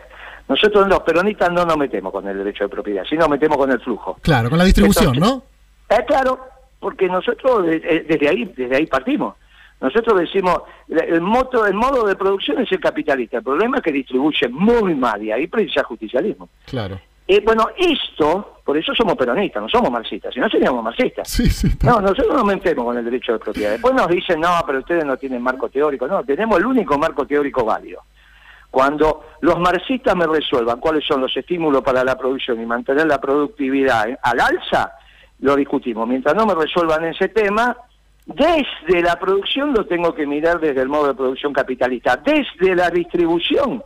Nosotros 0.48 0.88
los 0.88 1.00
peronistas 1.00 1.52
no 1.52 1.64
nos 1.64 1.76
metemos 1.76 2.12
con 2.12 2.26
el 2.26 2.38
derecho 2.38 2.64
de 2.64 2.68
propiedad, 2.70 3.04
sino 3.08 3.20
nos 3.22 3.30
metemos 3.30 3.56
con 3.58 3.70
el 3.70 3.80
flujo. 3.80 4.18
Claro, 4.22 4.48
con 4.48 4.58
la 4.58 4.64
distribución, 4.64 5.16
¿no? 5.18 5.42
Eh, 5.90 6.04
claro, 6.06 6.38
porque 6.80 7.06
nosotros 7.06 7.66
eh, 7.68 8.04
desde 8.08 8.28
ahí 8.28 8.44
desde 8.56 8.76
ahí 8.76 8.86
partimos. 8.86 9.34
Nosotros 9.80 10.18
decimos, 10.18 10.62
el, 10.88 10.98
el 11.14 11.20
moto, 11.20 11.64
el 11.66 11.74
modo 11.74 12.04
de 12.06 12.16
producción 12.16 12.58
es 12.60 12.72
el 12.72 12.80
capitalista, 12.80 13.36
el 13.38 13.44
problema 13.44 13.76
es 13.76 13.82
que 13.84 13.92
distribuye 13.92 14.48
muy 14.48 14.94
mal 14.94 15.22
y 15.22 15.30
ahí 15.30 15.46
precisa 15.46 15.84
justicialismo. 15.84 16.48
Claro. 16.66 16.98
Eh, 17.28 17.40
bueno, 17.44 17.68
esto, 17.76 18.57
por 18.68 18.76
eso 18.76 18.92
somos 18.94 19.14
peronistas, 19.16 19.62
no 19.62 19.68
somos 19.70 19.90
marxistas, 19.90 20.34
si 20.34 20.40
no 20.40 20.48
seríamos 20.50 20.84
marxistas. 20.84 21.26
Sí, 21.26 21.48
sí. 21.48 21.68
está- 21.68 21.86
No, 21.90 22.02
nosotros 22.02 22.34
nos 22.34 22.44
metemos 22.44 22.84
con 22.84 22.98
el 22.98 23.02
derecho 23.06 23.32
de 23.32 23.38
propiedad. 23.38 23.70
Después 23.70 23.94
nos 23.94 24.08
dicen, 24.08 24.40
no, 24.40 24.50
pero 24.66 24.80
ustedes 24.80 25.06
no 25.06 25.16
tienen 25.16 25.40
marco 25.40 25.70
teórico. 25.70 26.06
No, 26.06 26.22
tenemos 26.22 26.58
el 26.58 26.66
único 26.66 26.98
marco 26.98 27.26
teórico 27.26 27.64
válido. 27.64 28.02
Cuando 28.70 29.24
los 29.40 29.58
marxistas 29.58 30.14
me 30.14 30.26
resuelvan 30.26 30.80
cuáles 30.80 31.02
son 31.06 31.22
los 31.22 31.34
estímulos 31.34 31.82
para 31.82 32.04
la 32.04 32.18
producción 32.18 32.60
y 32.60 32.66
mantener 32.66 33.06
la 33.06 33.18
productividad 33.18 34.04
al 34.22 34.38
alza, 34.38 34.92
lo 35.40 35.56
discutimos. 35.56 36.06
Mientras 36.06 36.34
no 36.34 36.44
me 36.44 36.54
resuelvan 36.54 37.06
ese 37.06 37.28
tema, 37.28 37.74
desde 38.26 39.00
la 39.02 39.16
producción 39.18 39.72
lo 39.72 39.86
tengo 39.86 40.14
que 40.14 40.26
mirar 40.26 40.60
desde 40.60 40.82
el 40.82 40.90
modo 40.90 41.06
de 41.08 41.14
producción 41.14 41.54
capitalista. 41.54 42.16
Desde 42.22 42.76
la 42.76 42.90
distribución, 42.90 43.82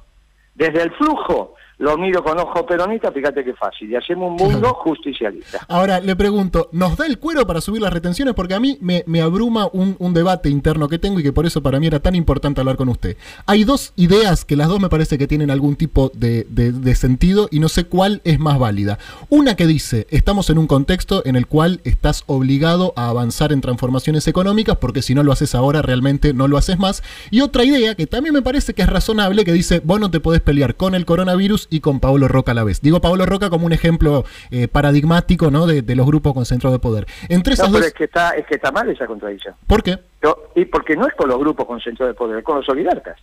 desde 0.56 0.82
el 0.82 0.90
flujo, 0.94 1.54
lo 1.82 1.98
miro 1.98 2.22
con 2.22 2.38
ojo 2.38 2.64
peronista, 2.64 3.10
fíjate 3.10 3.42
qué 3.42 3.54
fácil, 3.54 3.90
y 3.90 3.96
hacemos 3.96 4.30
un 4.30 4.36
mundo 4.36 4.72
justicialista. 4.72 5.66
Ahora, 5.66 5.98
le 5.98 6.14
pregunto, 6.14 6.68
¿nos 6.70 6.96
da 6.96 7.06
el 7.06 7.18
cuero 7.18 7.44
para 7.44 7.60
subir 7.60 7.82
las 7.82 7.92
retenciones? 7.92 8.34
Porque 8.34 8.54
a 8.54 8.60
mí 8.60 8.78
me, 8.80 9.02
me 9.08 9.20
abruma 9.20 9.68
un, 9.72 9.96
un, 9.98 10.14
debate 10.14 10.48
interno 10.48 10.86
que 10.86 11.00
tengo 11.00 11.18
y 11.18 11.24
que 11.24 11.32
por 11.32 11.44
eso 11.44 11.60
para 11.60 11.80
mí 11.80 11.88
era 11.88 11.98
tan 11.98 12.14
importante 12.14 12.60
hablar 12.60 12.76
con 12.76 12.88
usted. 12.88 13.16
Hay 13.46 13.64
dos 13.64 13.92
ideas 13.96 14.44
que 14.44 14.54
las 14.54 14.68
dos 14.68 14.78
me 14.78 14.88
parece 14.88 15.18
que 15.18 15.26
tienen 15.26 15.50
algún 15.50 15.74
tipo 15.74 16.12
de, 16.14 16.46
de, 16.50 16.70
de 16.70 16.94
sentido 16.94 17.48
y 17.50 17.58
no 17.58 17.68
sé 17.68 17.82
cuál 17.82 18.20
es 18.22 18.38
más 18.38 18.60
válida. 18.60 19.00
Una 19.28 19.56
que 19.56 19.66
dice, 19.66 20.06
estamos 20.10 20.50
en 20.50 20.58
un 20.58 20.68
contexto 20.68 21.22
en 21.26 21.34
el 21.34 21.48
cual 21.48 21.80
estás 21.82 22.22
obligado 22.26 22.92
a 22.94 23.08
avanzar 23.08 23.52
en 23.52 23.60
transformaciones 23.60 24.28
económicas 24.28 24.76
porque 24.76 25.02
si 25.02 25.16
no 25.16 25.24
lo 25.24 25.32
haces 25.32 25.56
ahora 25.56 25.82
realmente 25.82 26.32
no 26.32 26.46
lo 26.46 26.58
haces 26.58 26.78
más. 26.78 27.02
Y 27.32 27.40
otra 27.40 27.64
idea 27.64 27.96
que 27.96 28.06
también 28.06 28.34
me 28.34 28.42
parece 28.42 28.72
que 28.72 28.82
es 28.82 28.88
razonable 28.88 29.44
que 29.44 29.52
dice, 29.52 29.80
vos 29.82 29.98
no 29.98 30.12
te 30.12 30.20
podés 30.20 30.42
pelear 30.42 30.76
con 30.76 30.94
el 30.94 31.06
coronavirus 31.06 31.66
y 31.72 31.80
con 31.80 32.00
Pablo 32.00 32.28
Roca 32.28 32.52
a 32.52 32.54
la 32.54 32.64
vez. 32.64 32.82
Digo 32.82 33.00
Pablo 33.00 33.24
Roca 33.24 33.48
como 33.48 33.66
un 33.66 33.72
ejemplo 33.72 34.24
eh, 34.50 34.68
paradigmático 34.68 35.50
¿no? 35.50 35.66
De, 35.66 35.82
de, 35.82 35.96
los 35.96 36.06
grupos 36.06 36.34
concentrados 36.34 36.78
de 36.78 36.82
poder. 36.82 37.06
Entre 37.28 37.54
esas 37.54 37.68
no, 37.68 37.74
pero 37.74 37.84
dos... 37.84 37.88
es, 37.88 37.94
que 37.94 38.04
está, 38.04 38.30
es 38.30 38.46
que 38.46 38.56
está 38.56 38.70
mal 38.70 38.88
esa 38.90 39.06
contradicción. 39.06 39.54
¿Por 39.66 39.82
qué? 39.82 39.98
No, 40.22 40.36
y 40.54 40.66
porque 40.66 40.94
no 40.96 41.06
es 41.06 41.14
con 41.14 41.28
los 41.28 41.38
grupos 41.38 41.66
concentrados 41.66 42.14
de 42.14 42.18
poder, 42.18 42.38
es 42.38 42.44
con 42.44 42.56
los 42.58 42.68
oligarcas. 42.68 43.18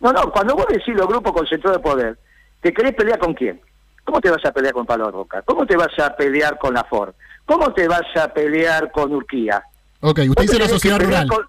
No, 0.00 0.12
no, 0.12 0.30
cuando 0.32 0.56
vos 0.56 0.66
decís 0.68 0.94
los 0.94 1.06
grupos 1.06 1.32
concentrados 1.32 1.78
de 1.78 1.82
poder, 1.82 2.18
¿te 2.60 2.72
querés 2.72 2.94
pelear 2.94 3.18
con 3.18 3.32
quién? 3.32 3.60
¿Cómo 4.04 4.20
te 4.20 4.30
vas 4.30 4.44
a 4.44 4.52
pelear 4.52 4.74
con 4.74 4.84
Pablo 4.84 5.10
Roca? 5.10 5.42
¿Cómo 5.42 5.64
te 5.64 5.76
vas 5.76 5.96
a 5.98 6.14
pelear 6.16 6.58
con 6.58 6.74
la 6.74 6.84
Ford? 6.84 7.14
¿Cómo 7.46 7.72
te 7.72 7.86
vas 7.86 8.04
a 8.16 8.28
pelear 8.28 8.90
con 8.90 9.12
Urquía? 9.12 9.62
Ok, 10.00 10.20
usted 10.28 10.42
dice 10.42 10.58
la 10.58 10.68
sociedad 10.68 11.00
rural. 11.00 11.28
Con... 11.28 11.46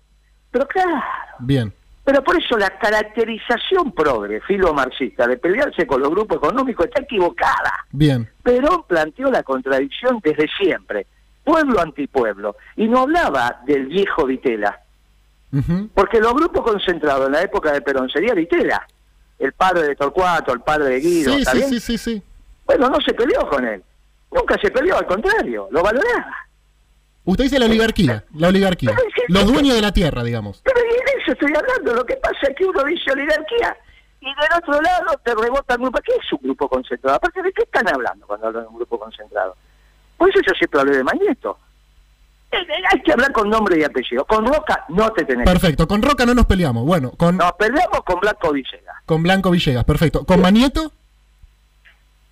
Pero 0.52 0.68
claro. 0.68 1.02
Bien. 1.40 1.74
Pero 2.05 2.24
por 2.24 2.39
eso 2.39 2.55
la 2.55 2.69
caracterización 2.77 3.91
progre, 3.91 4.39
filo 4.41 4.74
marxista, 4.74 5.25
de 5.25 5.38
pelearse 5.38 5.88
con 5.88 6.01
los 6.01 6.12
grupos 6.12 6.38
económicos 6.38 6.85
está 6.85 7.01
equivocada. 7.01 7.74
Bien. 7.91 8.29
Perón 8.43 8.83
planteó 8.88 9.31
la 9.31 9.41
contradicción 9.41 10.19
desde 10.24 10.47
siempre, 10.55 11.07
pueblo 11.43 11.81
antipueblo, 11.81 12.57
y 12.75 12.88
no 12.88 13.00
hablaba 13.00 13.59
del 13.65 13.88
viejo 13.88 14.25
Vitela. 14.25 14.79
Uh 15.51 15.57
-huh. 15.57 15.89
Porque 15.95 16.19
los 16.19 16.33
grupos 16.35 16.63
concentrados 16.63 17.25
en 17.25 17.33
la 17.33 17.41
época 17.41 17.71
de 17.71 17.81
Perón 17.81 18.07
sería 18.09 18.35
Vitela, 18.35 18.85
el 19.39 19.51
padre 19.53 19.88
de 19.88 19.95
Torcuato, 19.95 20.53
el 20.53 20.62
padre 20.62 20.89
de 20.89 21.00
Guido, 21.00 21.33
sí, 21.33 21.39
¿está 21.39 21.51
sí, 21.51 21.57
bien? 21.57 21.69
sí, 21.69 21.79
sí, 21.79 21.97
sí. 21.97 22.24
Bueno, 22.67 22.88
no 22.89 23.01
se 23.01 23.13
peleó 23.15 23.50
con 23.50 23.65
él. 23.65 23.83
Nunca 24.31 24.59
se 24.62 24.69
peleó, 24.69 24.97
al 24.97 25.07
contrario, 25.07 25.67
lo 25.71 25.81
valoraba. 25.81 26.35
Usted 27.24 27.45
dice 27.45 27.57
la 27.57 27.65
oligarquía, 27.65 28.24
la 28.35 28.50
oligarquía. 28.50 28.95
Los 29.29 29.47
dueños 29.47 29.75
de 29.75 29.81
la 29.81 29.91
tierra, 29.91 30.24
digamos. 30.24 30.62
Eso 31.25 31.32
estoy 31.34 31.53
hablando. 31.55 31.96
Lo 31.96 32.05
que 32.05 32.15
pasa 32.17 32.38
es 32.50 32.55
que 32.55 32.65
uno 32.65 32.84
dice 32.84 33.12
oligarquía 33.12 33.75
y 34.22 34.25
del 34.25 34.58
otro 34.58 34.79
lado 34.82 35.20
te 35.24 35.34
rebota 35.34 35.74
el 35.74 35.79
grupo. 35.82 36.00
¿Qué 36.03 36.13
es 36.13 36.34
un 36.34 36.39
grupo 36.44 36.70
concentrado? 36.70 37.17
Aparte, 37.17 37.41
¿de 37.41 37.51
qué 37.51 37.63
están 37.63 37.88
hablando 37.88 38.27
cuando 38.27 38.48
hablan 38.48 38.63
de 38.63 38.70
un 38.70 38.75
grupo 38.75 39.00
concentrado? 39.00 39.55
Por 40.17 40.29
eso 40.29 40.39
yo 40.46 40.53
siempre 40.53 40.79
hablé 40.82 40.98
de 40.98 41.03
Mañeto. 41.03 41.58
Eh, 42.51 42.58
eh, 42.58 42.84
Hay 42.94 43.01
que 43.01 43.12
hablar 43.12 43.32
con 43.32 43.50
nombre 43.50 43.79
y 43.79 43.84
apellido. 43.84 44.24
Con 44.25 44.46
Roca 44.46 44.86
no 44.89 45.12
te 45.13 45.25
tenés. 45.25 45.46
Perfecto. 45.50 45.88
Con 45.88 46.01
Roca 46.01 46.25
no 46.25 46.36
nos 46.36 46.46
peleamos. 46.46 46.86
Bueno, 46.86 47.12
con, 47.17 47.38
Nos 47.38 47.53
peleamos 47.53 48.01
con 48.05 48.20
Blanco 48.20 48.51
Villegas. 48.51 48.96
con 49.05 49.24
Blanco 49.24 49.50
Villegas, 49.51 49.84
perfecto. 49.84 50.25
Con 50.25 50.41
Manieto, 50.41 50.91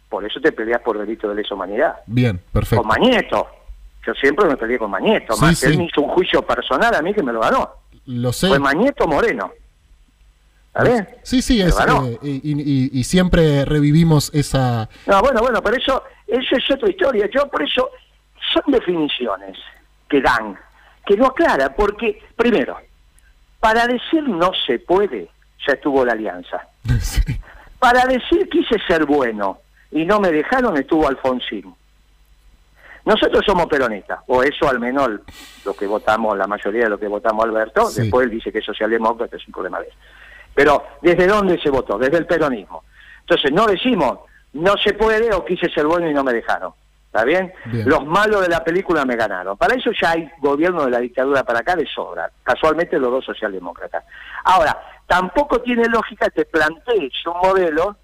Por 0.09 0.23
eso 0.25 0.39
te 0.39 0.51
peleas 0.51 0.81
por 0.81 0.97
delito 1.00 1.27
de 1.29 1.35
lesa 1.35 1.55
humanidad. 1.55 1.95
bien, 2.05 2.39
perfecto. 2.51 2.83
Con 2.83 2.88
Mañeto. 2.88 3.47
Yo 4.05 4.13
siempre 4.13 4.47
me 4.47 4.55
peleé 4.57 4.77
con 4.77 4.91
Mañeto. 4.91 5.33
Sí, 5.33 5.41
Más 5.41 5.57
sí. 5.57 5.65
él 5.67 5.77
me 5.79 5.85
hizo 5.85 6.01
un 6.01 6.09
juicio 6.09 6.41
personal 6.43 6.93
a 6.93 7.01
mí 7.01 7.13
que 7.13 7.23
me 7.23 7.33
lo 7.33 7.39
ganó. 7.39 7.69
Lo 8.05 8.33
sé. 8.33 8.48
Fue 8.48 8.60
Mañeto 8.60 9.07
Moreno. 9.07 9.51
¿Está 10.67 10.83
bien? 10.83 11.07
Sí, 11.22 11.41
sí, 11.41 11.62
es, 11.62 11.77
eh, 11.79 12.19
y, 12.24 12.39
y- 12.43 12.89
y 13.00 13.03
siempre 13.03 13.63
revivimos 13.63 14.31
esa... 14.33 14.89
No, 15.05 15.22
bueno, 15.22 15.39
bueno, 15.41 15.62
pero 15.62 15.77
eso, 15.77 16.03
eso 16.25 16.55
es 16.55 16.72
otra 16.72 16.89
historia. 16.89 17.29
Yo 17.33 17.48
por 17.48 17.62
eso 17.62 17.89
son 18.53 18.63
definiciones 18.74 19.55
que 20.10 20.19
dan, 20.19 20.57
que 21.05 21.15
no 21.15 21.27
aclara, 21.27 21.75
porque 21.75 22.19
primero, 22.36 22.75
para 23.60 23.86
decir 23.86 24.27
no 24.27 24.51
se 24.65 24.79
puede, 24.79 25.29
ya 25.67 25.74
estuvo 25.74 26.03
la 26.05 26.13
alianza. 26.13 26.67
Sí. 27.01 27.22
Para 27.77 28.05
decir 28.05 28.48
quise 28.50 28.77
ser 28.88 29.05
bueno 29.05 29.60
y 29.91 30.05
no 30.05 30.19
me 30.19 30.31
dejaron, 30.31 30.75
estuvo 30.77 31.07
Alfonsín. 31.07 31.75
Nosotros 33.05 33.43
somos 33.45 33.65
peronistas, 33.67 34.19
o 34.27 34.43
eso 34.43 34.69
al 34.69 34.79
menos 34.79 35.10
lo 35.65 35.74
que 35.74 35.86
votamos, 35.88 36.38
la 36.38 36.48
mayoría 36.48 36.86
de 36.86 36.89
lo 36.89 37.00
que 37.00 37.07
votamos 37.07 37.43
Alberto, 37.43 37.86
Sí. 37.88 38.01
después 38.03 38.25
él 38.25 38.31
dice 38.31 38.51
que 38.51 38.60
es 38.60 38.65
socialdemócrata, 38.65 39.36
es 39.36 39.45
un 39.48 39.53
problema 39.53 39.79
de 39.79 39.88
él. 39.88 39.93
Pero, 40.55 40.83
¿desde 41.01 41.27
dónde 41.27 41.60
se 41.62 41.69
votó? 41.69 41.98
Desde 41.98 42.17
el 42.17 42.25
peronismo. 42.25 42.83
Entonces, 43.22 43.51
no 43.51 43.65
decimos, 43.65 44.19
no 44.53 44.77
se 44.77 44.93
puede 44.93 45.33
o 45.33 45.43
quise 45.43 45.69
ser 45.69 45.86
bueno 45.86 46.10
y 46.10 46.13
no 46.13 46.24
me 46.24 46.31
dejaron. 46.33 46.74
¿Está 47.07 47.25
bien? 47.25 47.53
Bien. 47.65 47.88
Los 47.88 48.05
malos 48.05 48.41
de 48.41 48.50
la 48.50 48.63
película 48.63 49.05
me 49.05 49.15
ganaron. 49.15 49.55
Para 49.57 49.75
eso 49.75 49.91
ya 50.01 50.12
hay 50.12 50.29
gobierno 50.39 50.86
de 50.86 50.91
la 50.91 51.00
dictadura 51.00 51.43
para 51.43 51.60
acá 51.60 51.75
de 51.75 51.86
sobra. 51.86 52.31
Casualmente 52.41 52.98
los 52.98 53.12
dos 53.12 53.25
socialdemócratas. 53.25 54.03
Ahora, 54.45 54.79
tampoco 55.05 55.62
tiene 55.62 55.86
lógica 55.89 56.29
que 56.31 56.45
plantees 56.45 57.13
un 57.27 57.38
modelo 57.48 57.95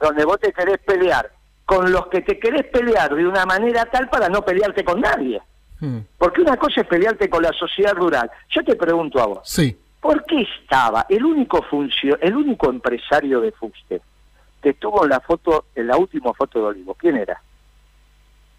donde 0.00 0.24
vos 0.24 0.40
te 0.40 0.52
querés 0.52 0.78
pelear 0.78 1.30
con 1.68 1.92
los 1.92 2.06
que 2.06 2.22
te 2.22 2.38
querés 2.38 2.64
pelear 2.68 3.14
de 3.14 3.26
una 3.26 3.44
manera 3.44 3.84
tal 3.84 4.08
para 4.08 4.30
no 4.30 4.40
pelearte 4.40 4.82
con 4.84 5.02
nadie. 5.02 5.38
Hmm. 5.80 5.98
Porque 6.16 6.40
una 6.40 6.56
cosa 6.56 6.80
es 6.80 6.86
pelearte 6.86 7.28
con 7.28 7.42
la 7.42 7.52
sociedad 7.52 7.92
rural. 7.94 8.30
Yo 8.48 8.64
te 8.64 8.74
pregunto 8.74 9.20
a 9.20 9.26
vos, 9.26 9.40
Sí. 9.44 9.78
¿por 10.00 10.24
qué 10.24 10.46
estaba 10.62 11.04
el 11.10 11.22
único 11.22 11.60
funcio, 11.64 12.16
el 12.22 12.34
único 12.34 12.70
empresario 12.70 13.42
de 13.42 13.52
Fuste 13.52 14.00
que 14.62 14.70
estuvo 14.70 15.04
en 15.04 15.10
la 15.10 15.20
foto, 15.20 15.66
en 15.74 15.88
la 15.88 15.98
última 15.98 16.32
foto 16.32 16.58
de 16.58 16.64
Olivo? 16.68 16.94
¿Quién 16.94 17.18
era? 17.18 17.38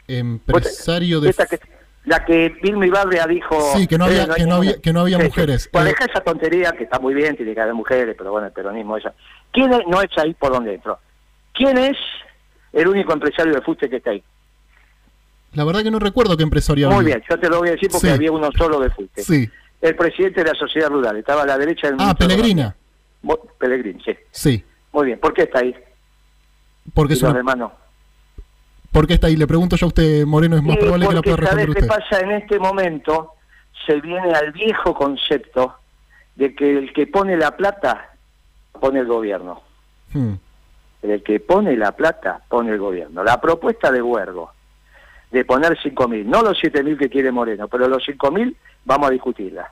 Empresario 0.07 1.19
de... 1.19 1.33
La 2.05 2.23
que 2.23 2.49
Vilma 2.61 2.85
Ibarria 2.85 3.25
dijo... 3.25 3.59
Sí, 3.75 3.87
que 3.87 3.97
no 3.97 4.05
había- 4.05 4.23
hay 4.23 4.29
que 4.35 4.45
no 4.45 4.55
había- 4.55 4.79
que 4.79 4.93
no 4.93 4.99
había 5.01 5.17
Sí, 5.17 5.23
sí. 5.23 5.29
mujeres. 5.29 5.69
Pues 5.71 5.83
Eh, 5.83 5.87
deja 5.89 6.05
esa 6.05 6.21
tontería 6.21 6.71
que 6.73 6.83
está 6.83 6.99
muy 6.99 7.15
bien, 7.15 7.35
tiene 7.35 7.55
que 7.55 7.59
haber 7.61 7.73
mujeres, 7.73 8.15
pero 8.15 8.31
bueno, 8.31 8.45
el 8.47 8.53
peronismo 8.53 8.97
eso. 8.97 9.09
¿Quién 9.51 9.73
es? 9.73 9.79
No 9.87 9.99
es 9.99 10.09
ahí 10.17 10.35
por 10.35 10.51
donde 10.53 10.75
entró. 10.75 10.99
¿Quién 11.53 11.77
es 11.79 11.97
el 12.73 12.87
único 12.87 13.13
empresario 13.13 13.53
de 13.53 13.61
Fuste 13.61 13.89
que 13.89 13.97
está 13.97 14.11
ahí? 14.11 14.23
La 15.53 15.63
verdad 15.63 15.81
que 15.83 15.91
no 15.91 15.99
recuerdo 15.99 16.37
qué 16.37 16.43
empresario 16.43 16.87
Muy 16.89 16.97
había. 16.97 17.15
bien, 17.15 17.23
yo 17.29 17.39
te 17.39 17.49
lo 17.49 17.59
voy 17.59 17.69
a 17.69 17.71
decir 17.71 17.89
porque 17.91 18.07
Sí. 18.07 18.13
había 18.13 18.31
uno 18.31 18.49
solo 18.57 18.79
de 18.79 18.89
Fuste. 18.91 19.23
Sí. 19.23 19.49
El 19.81 19.95
presidente 19.95 20.43
de 20.43 20.49
la 20.51 20.55
sociedad 20.59 20.89
rural, 20.89 21.17
estaba 21.17 21.43
a 21.43 21.45
la 21.45 21.57
derecha 21.57 21.87
del 21.87 21.97
Ah, 21.99 22.09
de 22.09 22.15
Pellegrina. 22.15 22.75
Pellegrini, 23.57 24.01
sí. 24.03 24.15
Sí. 24.31 24.63
Muy 24.91 25.07
bien, 25.07 25.19
¿por 25.19 25.33
qué 25.33 25.43
está 25.43 25.59
ahí? 25.59 25.75
Porque, 26.93 27.13
es 27.13 27.21
una- 27.23 27.55
no. 27.55 27.71
¿Por 28.91 29.05
qué 29.07 29.13
está 29.15 29.27
ahí? 29.27 29.35
Le 29.35 29.45
pregunto 29.47 29.75
yo 29.75 29.85
a 29.85 29.89
usted, 29.89 30.25
Moreno, 30.25 30.55
es 30.57 30.63
más 30.63 30.77
probable 30.77 31.07
que 31.07 31.13
lo 31.13 31.21
porque 31.21 31.35
pueda 31.35 31.49
¿sabes 31.51 31.65
responder 31.67 31.89
qué 31.89 31.95
usted. 31.95 32.09
pasa 32.11 32.25
en 32.25 32.31
este 32.31 32.59
momento? 32.59 33.33
Se 33.85 33.99
viene 34.01 34.31
al 34.33 34.51
viejo 34.51 34.93
concepto 34.93 35.75
de 36.35 36.55
que 36.55 36.77
el 36.77 36.93
que 36.93 37.07
pone 37.07 37.37
la 37.37 37.55
plata 37.55 38.11
pone 38.79 38.99
el 38.99 39.07
gobierno. 39.07 39.61
Hmm. 40.13 40.33
El 41.01 41.23
que 41.23 41.39
pone 41.39 41.77
la 41.77 41.93
plata 41.93 42.41
pone 42.47 42.71
el 42.71 42.77
gobierno. 42.77 43.23
La 43.23 43.39
propuesta 43.39 43.91
de 43.91 44.01
Huergo 44.01 44.51
de 45.31 45.45
poner 45.45 45.77
5.000, 45.77 46.25
no 46.25 46.41
los 46.41 46.61
7.000 46.61 46.97
que 46.97 47.09
quiere 47.09 47.31
Moreno, 47.31 47.67
pero 47.67 47.87
los 47.87 48.03
5.000 48.03 48.55
vamos 48.85 49.07
a 49.07 49.11
discutirla. 49.11 49.71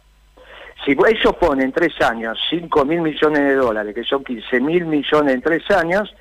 Si 0.86 0.92
ellos 0.92 1.36
ponen 1.40 1.66
en 1.66 1.72
tres 1.72 2.00
años 2.02 2.38
5.000 2.52 3.02
millones 3.02 3.40
de 3.40 3.56
dólares, 3.56 3.96
que 3.96 4.04
son 4.04 4.24
15.000 4.24 4.86
millones 4.86 5.34
en 5.34 5.42
tres 5.42 5.70
años, 5.72 6.16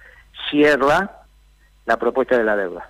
cierra 0.51 1.25
la 1.85 1.97
propuesta 1.99 2.39
de 2.39 2.45
la 2.45 2.57
deuda. 2.57 2.89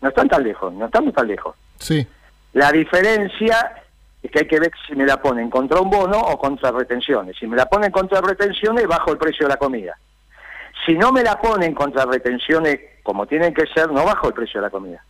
No 0.00 0.08
están 0.08 0.28
tan 0.28 0.42
lejos, 0.42 0.72
no 0.72 0.86
estamos 0.86 1.14
tan 1.14 1.28
lejos. 1.28 1.56
Sí. 1.78 2.06
La 2.52 2.70
diferencia 2.72 3.82
es 4.22 4.30
que 4.30 4.40
hay 4.40 4.46
que 4.46 4.60
ver 4.60 4.72
si 4.86 4.94
me 4.94 5.06
la 5.06 5.20
ponen 5.20 5.48
contra 5.48 5.80
un 5.80 5.90
bono 5.90 6.18
o 6.18 6.38
contra 6.38 6.72
retenciones. 6.72 7.36
Si 7.38 7.46
me 7.46 7.56
la 7.56 7.66
ponen 7.66 7.90
contra 7.90 8.20
retenciones, 8.20 8.86
bajo 8.86 9.12
el 9.12 9.18
precio 9.18 9.46
de 9.46 9.52
la 9.52 9.56
comida. 9.56 9.96
Si 10.84 10.94
no 10.94 11.12
me 11.12 11.22
la 11.22 11.40
ponen 11.40 11.74
contra 11.74 12.04
retenciones 12.04 12.80
como 13.02 13.26
tienen 13.26 13.54
que 13.54 13.66
ser, 13.74 13.90
no 13.90 14.04
bajo 14.04 14.28
el 14.28 14.34
precio 14.34 14.60
de 14.60 14.66
la 14.66 14.70
comida. 14.70 15.04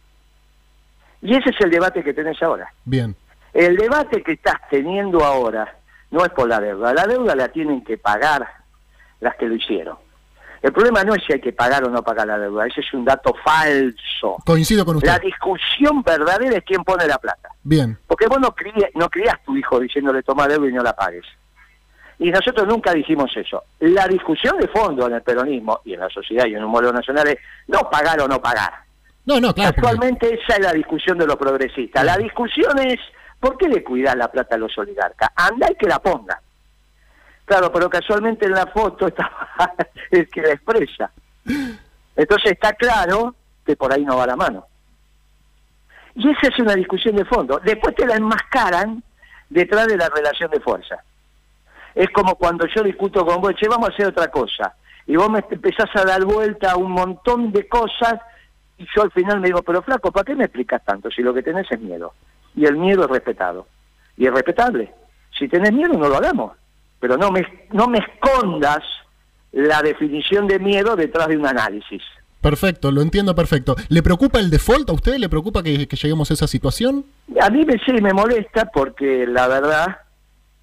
Y 1.22 1.34
ese 1.36 1.50
es 1.50 1.60
el 1.60 1.70
debate 1.70 2.02
que 2.02 2.12
tenés 2.12 2.42
ahora. 2.42 2.72
Bien. 2.84 3.16
El 3.52 3.76
debate 3.76 4.22
que 4.22 4.32
estás 4.32 4.56
teniendo 4.68 5.24
ahora 5.24 5.78
no 6.10 6.24
es 6.24 6.30
por 6.30 6.48
la 6.48 6.60
deuda. 6.60 6.92
La 6.92 7.06
deuda 7.06 7.34
la 7.34 7.48
tienen 7.48 7.82
que 7.82 7.96
pagar 7.96 8.46
las 9.20 9.36
que 9.36 9.46
lo 9.46 9.54
hicieron. 9.54 9.96
El 10.60 10.72
problema 10.72 11.04
no 11.04 11.14
es 11.14 11.22
si 11.26 11.32
hay 11.32 11.40
que 11.40 11.52
pagar 11.52 11.84
o 11.84 11.90
no 11.90 12.02
pagar 12.02 12.26
la 12.26 12.38
deuda. 12.38 12.66
Ese 12.66 12.80
es 12.80 12.94
un 12.94 13.04
dato 13.04 13.34
falso. 13.44 14.36
Coincido 14.44 14.84
con 14.84 14.96
usted. 14.96 15.08
La 15.08 15.18
discusión 15.18 16.02
verdadera 16.02 16.56
es 16.56 16.64
quién 16.64 16.82
pone 16.82 17.06
la 17.06 17.18
plata. 17.18 17.50
Bien. 17.62 17.98
Porque 18.06 18.26
vos 18.26 18.40
no, 18.40 18.54
crías, 18.54 18.90
no 18.94 19.08
tu 19.44 19.56
hijo 19.56 19.78
diciéndole 19.78 20.22
toma 20.22 20.48
deuda 20.48 20.68
y 20.68 20.72
no 20.72 20.82
la 20.82 20.94
pagues. 20.94 21.24
Y 22.18 22.30
nosotros 22.30 22.66
nunca 22.68 22.92
dijimos 22.92 23.30
eso. 23.37 23.64
La 23.80 24.06
discusión 24.06 24.56
de 24.59 24.68
fondo 24.68 25.06
en 25.06 25.14
el 25.14 25.23
peronismo 25.23 25.80
y 25.85 25.94
en 25.94 26.00
la 26.00 26.09
sociedad 26.09 26.47
y 26.47 26.54
en 26.54 26.64
un 26.64 26.71
modelo 26.71 26.92
nacional 26.92 27.26
es 27.28 27.38
no 27.68 27.80
pagar 27.90 28.21
o 28.21 28.28
no 28.28 28.40
pagar. 28.40 28.73
No, 29.26 29.40
no, 29.40 29.52
claro. 29.54 29.73
porque- 29.75 29.88
Actualmente 29.88 30.35
esa 30.40 30.54
es 30.54 30.61
la 30.61 30.73
discusión 30.73 31.18
de 31.18 31.26
los 31.26 31.37
progresistas. 31.37 32.04
La 32.04 32.16
discusión 32.16 32.78
es 32.78 33.00
¿por 33.40 33.56
qué 33.59 33.68
le 33.68 33.83
cuidas 33.83 34.14
la 34.16 34.30
plata 34.30 34.54
a 34.54 34.59
los 34.59 34.76
oligarcas? 34.78 35.30
Anda 35.35 35.68
y 35.71 35.75
que 35.75 35.88
la 35.88 35.99
ponga. 35.99 36.40
Claro, 37.44 37.71
pero 37.73 37.90
casualmente 37.90 38.47
en 38.47 38.52
la 38.52 38.66
foto 38.68 39.09
estaba 39.09 39.49
el 40.11 40.28
que 40.28 40.40
la 40.42 40.52
expresa. 40.52 41.11
Entonces 42.16 42.52
está 42.52 42.73
claro 42.75 43.35
que 43.66 43.76
por 43.76 43.92
ahí 43.92 44.04
no 44.04 44.16
va 44.16 44.26
la 44.26 44.37
mano. 44.37 44.66
Y 46.14 46.30
esa 46.30 46.47
es 46.49 46.59
una 46.61 46.75
discusión 46.75 47.16
de 47.16 47.25
fondo. 47.25 47.61
Después 47.64 47.94
te 47.97 48.06
la 48.06 48.14
enmascaran 48.16 49.02
detrás 49.50 49.88
de 49.88 49.97
la 49.97 50.09
relación 50.09 50.50
de 50.50 50.61
fuerza. 50.61 51.02
Es 51.94 52.10
como 52.10 52.34
cuando 52.36 52.66
yo 52.66 52.82
discuto 52.82 53.24
con 53.24 53.40
vos, 53.40 53.54
che, 53.54 53.68
vamos 53.68 53.90
a 53.90 53.92
hacer 53.92 54.06
otra 54.06 54.28
cosa. 54.28 54.74
Y 55.06 55.16
vos 55.16 55.30
me 55.30 55.44
empezás 55.50 55.90
a 55.94 56.04
dar 56.04 56.24
vuelta 56.24 56.72
a 56.72 56.76
un 56.76 56.92
montón 56.92 57.52
de 57.52 57.68
cosas 57.68 58.14
y 58.78 58.86
yo 58.94 59.02
al 59.02 59.12
final 59.12 59.40
me 59.40 59.48
digo, 59.48 59.62
pero 59.62 59.82
flaco, 59.82 60.10
¿para 60.10 60.24
qué 60.24 60.34
me 60.34 60.44
explicas 60.44 60.84
tanto 60.84 61.10
si 61.10 61.22
lo 61.22 61.32
que 61.32 61.42
tenés 61.42 61.70
es 61.70 61.80
miedo? 61.80 62.14
Y 62.56 62.64
el 62.64 62.76
miedo 62.76 63.04
es 63.04 63.10
respetado. 63.10 63.66
Y 64.16 64.26
es 64.26 64.32
respetable. 64.32 64.92
Si 65.38 65.48
tenés 65.48 65.72
miedo, 65.72 65.94
no 65.94 66.08
lo 66.08 66.16
hagamos. 66.16 66.52
Pero 67.00 67.16
no 67.16 67.30
me, 67.30 67.46
no 67.72 67.86
me 67.86 67.98
escondas 67.98 68.82
la 69.52 69.82
definición 69.82 70.46
de 70.46 70.58
miedo 70.58 70.96
detrás 70.96 71.28
de 71.28 71.36
un 71.36 71.46
análisis. 71.46 72.02
Perfecto, 72.40 72.90
lo 72.90 73.00
entiendo 73.00 73.34
perfecto. 73.34 73.74
¿Le 73.88 74.02
preocupa 74.02 74.38
el 74.38 74.50
default 74.50 74.90
a 74.90 74.92
usted? 74.92 75.16
¿Le 75.16 75.28
preocupa 75.28 75.62
que, 75.62 75.86
lleguemos 75.86 76.30
a 76.30 76.34
esa 76.34 76.46
situación? 76.46 77.04
A 77.40 77.48
mí 77.48 77.64
me, 77.64 77.78
sí 77.78 77.92
me 78.02 78.12
molesta 78.12 78.66
porque 78.66 79.26
la 79.26 79.48
verdad 79.48 79.98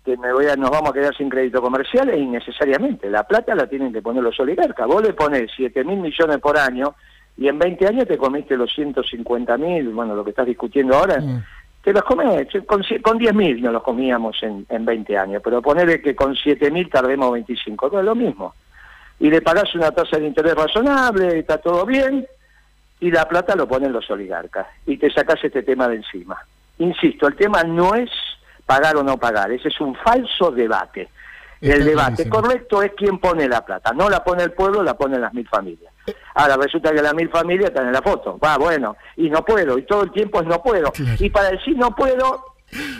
que 0.03 0.17
me 0.17 0.34
voy 0.34 0.48
a, 0.48 0.55
nos 0.55 0.72
vamos 0.72 0.89
a 0.89 0.93
quedar 0.93 1.15
sin 1.15 1.29
crédito 1.29 1.62
comercial 1.62 2.10
e 2.10 2.17
innecesariamente. 2.17 3.10
La 3.10 3.24
plata 3.24 3.53
la 3.53 3.67
tienen 3.67 3.93
que 3.93 4.01
poner 4.01 4.24
los 4.24 4.39
oligarcas. 4.39 4.88
Vos 4.88 5.03
le 5.03 5.13
pones 5.13 5.51
7 5.55 5.84
mil 5.84 6.00
millones 6.00 6.39
por 6.39 6.58
año 6.58 6.96
y 7.38 7.48
en 7.48 7.60
20 7.60 7.88
años 7.88 8.08
te 8.08 8.17
comiste 8.17 8.58
los 8.58 8.74
150 8.74 9.58
mil, 9.58 9.89
bueno, 9.89 10.15
lo 10.15 10.24
que 10.24 10.31
estás 10.31 10.46
discutiendo 10.46 10.96
ahora, 10.96 11.20
mm. 11.20 11.43
te 11.84 11.93
los 11.93 12.03
comés, 12.03 12.48
con, 12.65 12.84
con 13.01 13.17
10 13.17 13.34
mil 13.34 13.62
no 13.62 13.72
los 13.72 13.84
comíamos 13.84 14.41
en, 14.43 14.65
en 14.70 14.86
20 14.86 15.17
años, 15.17 15.41
pero 15.43 15.62
ponerle 15.62 16.01
que 16.01 16.15
con 16.15 16.36
7 16.36 16.72
mil 16.72 16.89
tardemos 16.89 17.31
25, 17.31 17.89
no 17.93 18.00
es 18.00 18.05
lo 18.05 18.15
mismo. 18.15 18.53
Y 19.20 19.29
le 19.29 19.41
pagás 19.41 19.74
una 19.75 19.91
tasa 19.91 20.17
de 20.17 20.27
interés 20.27 20.55
razonable, 20.55 21.39
está 21.39 21.60
todo 21.60 21.86
bien, 21.86 22.25
y 23.00 23.12
la 23.12 23.27
plata 23.27 23.55
lo 23.55 23.67
ponen 23.67 23.93
los 23.93 24.10
oligarcas, 24.10 24.67
y 24.86 24.98
te 24.98 25.12
sacás 25.12 25.43
este 25.43 25.63
tema 25.63 25.88
de 25.88 25.98
encima. 25.98 26.38
Insisto, 26.79 27.27
el 27.27 27.36
tema 27.36 27.63
no 27.63 27.93
es 27.93 28.10
pagar 28.71 28.95
o 28.95 29.03
no 29.03 29.17
pagar, 29.17 29.51
ese 29.51 29.67
es 29.67 29.81
un 29.81 29.93
falso 29.95 30.49
debate. 30.49 31.09
el 31.59 31.83
debate 31.83 32.29
correcto 32.29 32.81
es 32.81 32.93
quién 32.95 33.19
pone 33.19 33.49
la 33.49 33.65
plata, 33.65 33.91
no 33.91 34.09
la 34.09 34.23
pone 34.23 34.43
el 34.43 34.53
pueblo, 34.53 34.81
la 34.81 34.93
ponen 34.93 35.19
las 35.19 35.33
mil 35.33 35.47
familias. 35.49 35.93
Ahora 36.35 36.55
resulta 36.55 36.93
que 36.93 37.01
las 37.01 37.13
mil 37.13 37.29
familias 37.29 37.69
están 37.69 37.87
en 37.87 37.93
la 37.93 38.01
foto. 38.01 38.39
Va, 38.39 38.57
bueno, 38.57 38.95
y 39.17 39.29
no 39.29 39.43
puedo, 39.43 39.77
y 39.77 39.85
todo 39.85 40.03
el 40.03 40.11
tiempo 40.11 40.39
es 40.39 40.47
no 40.47 40.63
puedo. 40.63 40.93
Y 41.19 41.29
para 41.29 41.51
decir 41.51 41.75
no 41.77 41.93
puedo, 41.93 42.55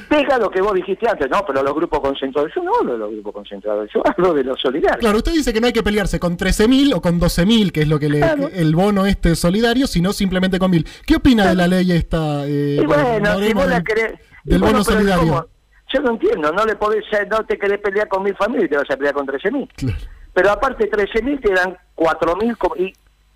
pega 0.10 0.38
lo 0.38 0.52
que 0.52 0.60
vos 0.60 0.74
dijiste 0.74 1.08
antes, 1.08 1.30
no, 1.30 1.46
pero 1.48 1.64
los 1.64 1.74
grupos 1.74 2.02
concentrados, 2.02 2.52
yo 2.54 2.62
no 2.64 2.76
hablo 2.78 2.92
de 2.92 3.00
los 3.00 3.12
grupos 3.12 3.34
concentrados, 3.34 3.90
yo 3.94 4.04
hablo 4.06 4.34
de 4.34 4.44
los 4.44 4.60
solidarios. 4.60 5.00
Claro, 5.00 5.20
usted 5.20 5.32
dice 5.32 5.54
que 5.54 5.62
no 5.62 5.68
hay 5.68 5.74
que 5.74 5.84
pelearse 5.84 6.20
con 6.20 6.38
13.000 6.38 6.96
o 6.96 7.02
con 7.02 7.18
12.000, 7.18 7.72
que 7.72 7.84
es 7.84 7.88
lo 7.88 7.98
que 7.98 8.10
le, 8.10 8.20
el 8.54 8.76
bono 8.76 9.06
este 9.06 9.38
solidario, 9.38 9.88
sino 9.88 10.12
simplemente 10.12 10.60
con 10.60 10.74
1.000. 10.74 10.86
¿Qué 11.08 11.16
opina 11.16 11.48
de 11.48 11.56
la 11.56 11.68
ley 11.68 11.94
esta? 11.94 12.46
Eh, 12.46 12.84
bueno, 12.86 13.40
si 13.40 13.54
vos 13.54 13.68
la 13.68 13.82
querés, 13.82 14.20
del 14.44 14.62
bono 14.62 14.84
solidario. 14.84 15.50
Yo 15.94 16.02
no 16.02 16.12
entiendo, 16.12 16.52
no 16.52 16.66
le 16.66 16.76
podés, 16.76 17.04
no 17.30 17.46
te 17.46 17.58
querés 17.58 17.80
pelear 17.80 18.08
con 18.08 18.24
mil 18.24 18.36
familias, 18.36 18.70
te 18.70 18.78
vas 18.78 18.90
a 18.90 18.98
pelear 18.98 19.14
con 19.14 19.28
13.000. 19.28 19.70
Claro. 19.76 19.98
Pero 20.34 20.52
aparte 20.52 20.90
13.000 20.90 21.42
te 21.42 21.54
dan 21.54 21.78
4.000 21.96 22.74
y 22.78 22.94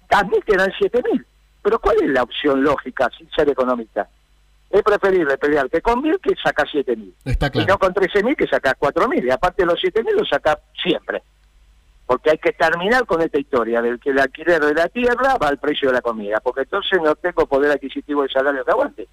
también 0.08 0.42
te 0.44 0.56
dan 0.56 0.72
7.000. 0.72 1.26
Pero 1.62 1.80
¿cuál 1.80 1.98
es 2.02 2.10
la 2.10 2.24
opción 2.24 2.64
lógica 2.64 3.10
sin 3.18 3.30
ser 3.32 3.50
económica? 3.50 4.08
Es 4.70 4.82
preferible 4.84 5.38
pelearte 5.38 5.82
con 5.82 6.02
1.000 6.02 6.20
que 6.22 6.36
sacar 6.42 6.68
7.000. 6.68 7.14
Está 7.26 7.50
claro. 7.50 7.66
Y 7.66 7.68
no 7.68 7.78
con 7.78 7.94
13.000 7.94 8.36
que 8.36 8.48
sacar 8.48 8.78
4.000. 8.78 9.26
Y 9.26 9.32
aparte 9.32 9.66
los 9.66 9.82
7.000 9.82 10.12
los 10.14 10.30
sacas 10.30 10.58
siempre. 10.82 11.24
Porque 12.06 12.32
hay 12.32 12.38
que 12.38 12.54
terminar 12.54 13.06
con 13.06 13.22
esta 13.22 13.40
historia 13.40 13.82
del 13.82 14.00
que 14.00 14.12
el 14.12 14.20
alquiler 14.20 14.64
de 14.64 14.74
la 14.74 14.88
tierra 14.90 15.38
va 15.42 15.48
al 15.48 15.58
precio 15.58 15.90
de 15.90 15.96
la 15.96 16.02
comida. 16.02 16.40
Porque 16.40 16.62
entonces 16.62 17.00
no 17.02 17.16
tengo 17.16 17.46
poder 17.48 17.72
adquisitivo 17.72 18.24
de 18.24 18.30
salario 18.30 18.64
que 18.64 18.72
aguante. 18.72 19.08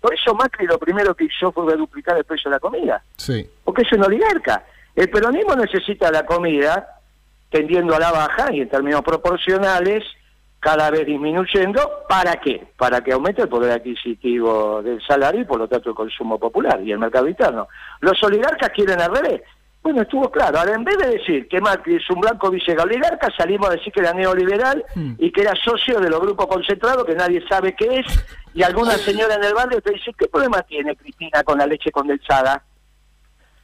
Por 0.00 0.14
eso 0.14 0.34
Macri 0.34 0.66
lo 0.66 0.78
primero 0.78 1.14
que 1.14 1.24
hizo 1.24 1.50
fue 1.52 1.76
duplicar 1.76 2.16
el 2.16 2.24
precio 2.24 2.50
de 2.50 2.56
la 2.56 2.60
comida. 2.60 3.02
Sí. 3.16 3.48
Porque 3.64 3.82
es 3.82 3.92
un 3.92 4.04
oligarca. 4.04 4.64
El 4.94 5.10
peronismo 5.10 5.54
necesita 5.56 6.10
la 6.10 6.24
comida 6.24 7.00
tendiendo 7.50 7.94
a 7.94 7.98
la 7.98 8.12
baja 8.12 8.52
y 8.52 8.60
en 8.60 8.68
términos 8.68 9.02
proporcionales 9.02 10.04
cada 10.60 10.90
vez 10.90 11.06
disminuyendo. 11.06 12.04
¿Para 12.08 12.36
qué? 12.40 12.66
Para 12.76 13.00
que 13.02 13.12
aumente 13.12 13.42
el 13.42 13.48
poder 13.48 13.72
adquisitivo 13.72 14.82
del 14.82 15.00
salario 15.06 15.40
y 15.40 15.44
por 15.44 15.58
lo 15.58 15.68
tanto 15.68 15.90
el 15.90 15.94
consumo 15.94 16.38
popular 16.38 16.80
y 16.82 16.92
el 16.92 16.98
mercado 16.98 17.28
interno. 17.28 17.68
Los 18.00 18.22
oligarcas 18.22 18.70
quieren 18.70 19.00
al 19.00 19.14
revés. 19.14 19.42
Bueno, 19.88 20.02
estuvo 20.02 20.30
claro. 20.30 20.58
Ahora, 20.58 20.74
en 20.74 20.84
vez 20.84 20.98
de 20.98 21.16
decir 21.16 21.48
que 21.48 21.62
Macri 21.62 21.96
es 21.96 22.10
un 22.10 22.20
blanco 22.20 22.50
villega 22.50 22.82
oligarca, 22.82 23.28
salimos 23.34 23.70
a 23.70 23.72
decir 23.72 23.90
que 23.90 24.00
era 24.00 24.12
neoliberal 24.12 24.84
hmm. 24.94 25.14
y 25.16 25.32
que 25.32 25.40
era 25.40 25.54
socio 25.64 25.98
de 25.98 26.10
los 26.10 26.20
grupos 26.20 26.46
concentrados, 26.46 27.06
que 27.06 27.14
nadie 27.14 27.42
sabe 27.48 27.74
qué 27.74 28.00
es. 28.00 28.26
Y 28.52 28.62
alguna 28.62 28.92
señora 28.98 29.36
en 29.36 29.44
el 29.44 29.54
barrio 29.54 29.80
te 29.80 29.94
dice, 29.94 30.12
¿qué 30.18 30.28
problema 30.28 30.60
tiene 30.60 30.94
Cristina 30.94 31.42
con 31.42 31.56
la 31.56 31.66
leche 31.66 31.90
condensada? 31.90 32.62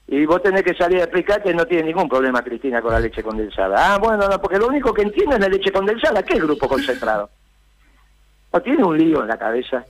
Y 0.06 0.24
vos 0.24 0.42
tenés 0.42 0.62
que 0.62 0.72
salir 0.72 1.00
a 1.00 1.04
explicar 1.04 1.42
que 1.42 1.52
no 1.52 1.66
tiene 1.66 1.88
ningún 1.88 2.08
problema 2.08 2.42
Cristina 2.42 2.80
con 2.80 2.94
la 2.94 3.00
leche 3.00 3.22
condensada. 3.22 3.76
Ah, 3.76 3.98
bueno, 3.98 4.26
no, 4.26 4.40
porque 4.40 4.56
lo 4.56 4.68
único 4.68 4.94
que 4.94 5.02
entiende 5.02 5.34
es 5.34 5.42
la 5.42 5.48
leche 5.48 5.72
condensada. 5.72 6.22
¿Qué 6.22 6.38
grupo 6.38 6.66
concentrado? 6.66 7.28
tiene 8.64 8.84
un 8.84 8.96
lío 8.96 9.22
en 9.22 9.28
la 9.28 9.38
cabeza. 9.38 9.84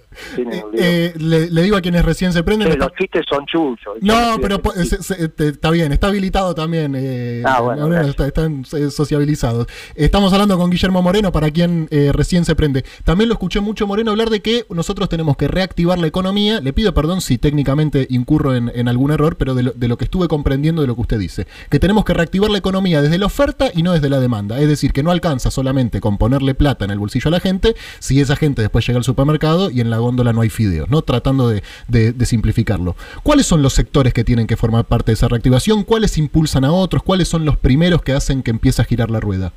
Eh, 0.77 1.15
le, 1.17 1.63
digo 1.63 1.77
a 1.77 1.81
quienes 1.81 2.05
recién 2.05 2.33
se 2.33 2.43
prenden. 2.43 2.79
los 2.79 2.93
chistes 2.95 3.25
son 3.29 3.45
chullos. 3.47 3.97
No, 4.01 4.37
pero 4.41 4.61
está 5.39 5.71
bien, 5.71 5.93
está 5.93 6.09
habilitado 6.09 6.55
también. 6.55 6.95
Eh, 6.97 7.43
ah, 7.45 7.61
bueno, 7.61 7.95
están 8.09 8.65
eh, 8.73 8.91
sociabilizados. 8.91 9.67
Estamos 9.95 10.33
hablando 10.33 10.59
con 10.59 10.71
Guillermo 10.71 11.03
Moreno, 11.03 11.33
para 11.33 11.51
quien 11.51 11.89
recién 12.13 12.45
se 12.45 12.55
prende. 12.55 12.85
También 13.05 13.29
lo 13.29 13.35
escuché 13.35 13.61
mucho 13.61 13.87
Moreno 13.87 14.11
hablar 14.11 14.31
de 14.31 14.41
que 14.41 14.67
nosotros 14.71 15.09
tenemos 15.09 15.37
que 15.37 15.49
reactivar 15.49 15.99
la 15.99 16.07
economía. 16.07 16.61
Le 16.61 16.73
pido 16.73 16.95
perdón 16.95 17.21
si 17.21 17.39
técnicamente 17.39 18.07
incurro 18.11 18.55
en, 18.55 18.89
algún 18.89 19.11
error, 19.11 19.37
pero 19.37 19.55
de 19.55 19.63
lo, 19.63 19.73
de 19.73 19.89
lo, 19.89 19.97
que 19.97 20.05
estuve 20.05 20.29
comprendiendo 20.29 20.83
de 20.83 20.89
lo 20.89 20.95
que 20.95 21.01
usted 21.01 21.19
dice. 21.19 21.47
Que 21.71 21.79
tenemos 21.79 22.05
que 22.05 22.15
reactivar 22.15 22.51
la 22.51 22.59
economía 22.59 23.03
desde 23.03 23.19
la 23.19 23.27
oferta 23.27 23.71
y 23.75 23.83
no 23.83 23.93
desde 23.93 24.09
la 24.09 24.21
demanda. 24.21 24.61
Es 24.61 24.69
decir, 24.69 24.93
que 24.93 25.03
no 25.03 25.11
alcanza 25.11 25.51
solamente 25.51 26.01
con 26.01 26.19
ponerle 26.19 26.55
plata 26.55 26.85
en 26.85 26.91
el 26.91 26.99
bolsillo 26.99 27.29
a 27.29 27.31
la 27.31 27.41
gente, 27.41 27.75
si 27.99 28.21
esa 28.21 28.37
gente 28.37 28.63
después 28.63 28.87
llega 28.87 28.99
al 28.99 29.05
supermercado 29.05 29.71
y 29.71 29.81
en 29.81 29.91
la 29.91 30.01
góndola 30.05 30.33
no 30.33 30.41
hay 30.41 30.51
fideos, 30.51 30.89
¿no? 30.91 31.03
Tratando 31.03 31.49
de, 31.49 31.63
simplificarlo. 32.25 32.97
¿Cuáles 33.23 33.47
son 33.47 33.63
los 33.63 33.75
sectores 33.75 34.15
que 34.15 34.25
tienen 34.25 34.47
que 34.47 34.57
formar 34.57 34.85
parte 34.85 35.11
de 35.11 35.15
esa 35.15 35.29
reactivación? 35.29 35.85
¿Cuáles 35.85 36.17
impulsan 36.19 36.65
a 36.65 36.73
otros? 36.73 37.03
¿Cuáles 37.03 37.29
son 37.29 37.45
los 37.45 37.57
primeros 37.57 38.03
que 38.03 38.13
hacen 38.13 38.43
que 38.43 38.51
empiece 38.51 38.81
a 38.83 38.85
girar 38.85 39.11
la 39.11 39.21
rueda? 39.21 39.53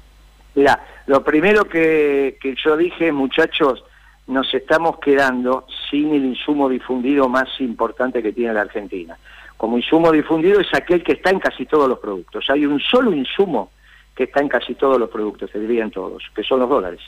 Mira, 0.56 0.84
lo 1.06 1.24
primero 1.24 1.66
que, 1.66 2.38
que 2.42 2.56
yo 2.64 2.76
dije, 2.76 3.12
muchachos, 3.12 3.84
nos 4.28 4.54
estamos 4.54 5.00
quedando 5.00 5.66
sin 5.90 6.14
el 6.14 6.26
insumo 6.26 6.68
difundido 6.68 7.30
más 7.30 7.48
importante 7.60 8.22
que 8.22 8.34
tiene 8.34 8.54
la 8.54 8.62
Argentina. 8.62 9.18
Como 9.56 9.78
insumo 9.78 10.12
difundido 10.12 10.60
es 10.60 10.68
aquel 10.74 11.04
que 11.04 11.14
está 11.14 11.32
en 11.32 11.40
casi 11.40 11.66
todos 11.66 11.90
los 11.90 12.00
productos. 12.00 12.50
Hay 12.50 12.66
un 12.66 12.80
solo 12.80 13.14
insumo 13.14 13.72
que 14.16 14.26
está 14.26 14.42
en 14.42 14.50
casi 14.50 14.76
todos 14.76 15.00
los 15.00 15.10
productos, 15.10 15.50
se 15.52 15.60
dirían 15.60 15.92
todos, 15.92 16.24
que 16.36 16.44
son 16.44 16.60
los 16.60 16.70
dólares. 16.70 17.00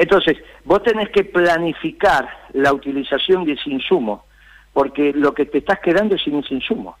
Entonces, 0.00 0.38
vos 0.64 0.82
tenés 0.82 1.10
que 1.10 1.24
planificar 1.24 2.26
la 2.54 2.72
utilización 2.72 3.44
de 3.44 3.52
ese 3.52 3.68
insumo, 3.68 4.24
porque 4.72 5.12
lo 5.12 5.34
que 5.34 5.44
te 5.44 5.58
estás 5.58 5.78
quedando 5.80 6.14
es 6.14 6.22
sin 6.22 6.38
ese 6.38 6.54
insumo. 6.54 6.96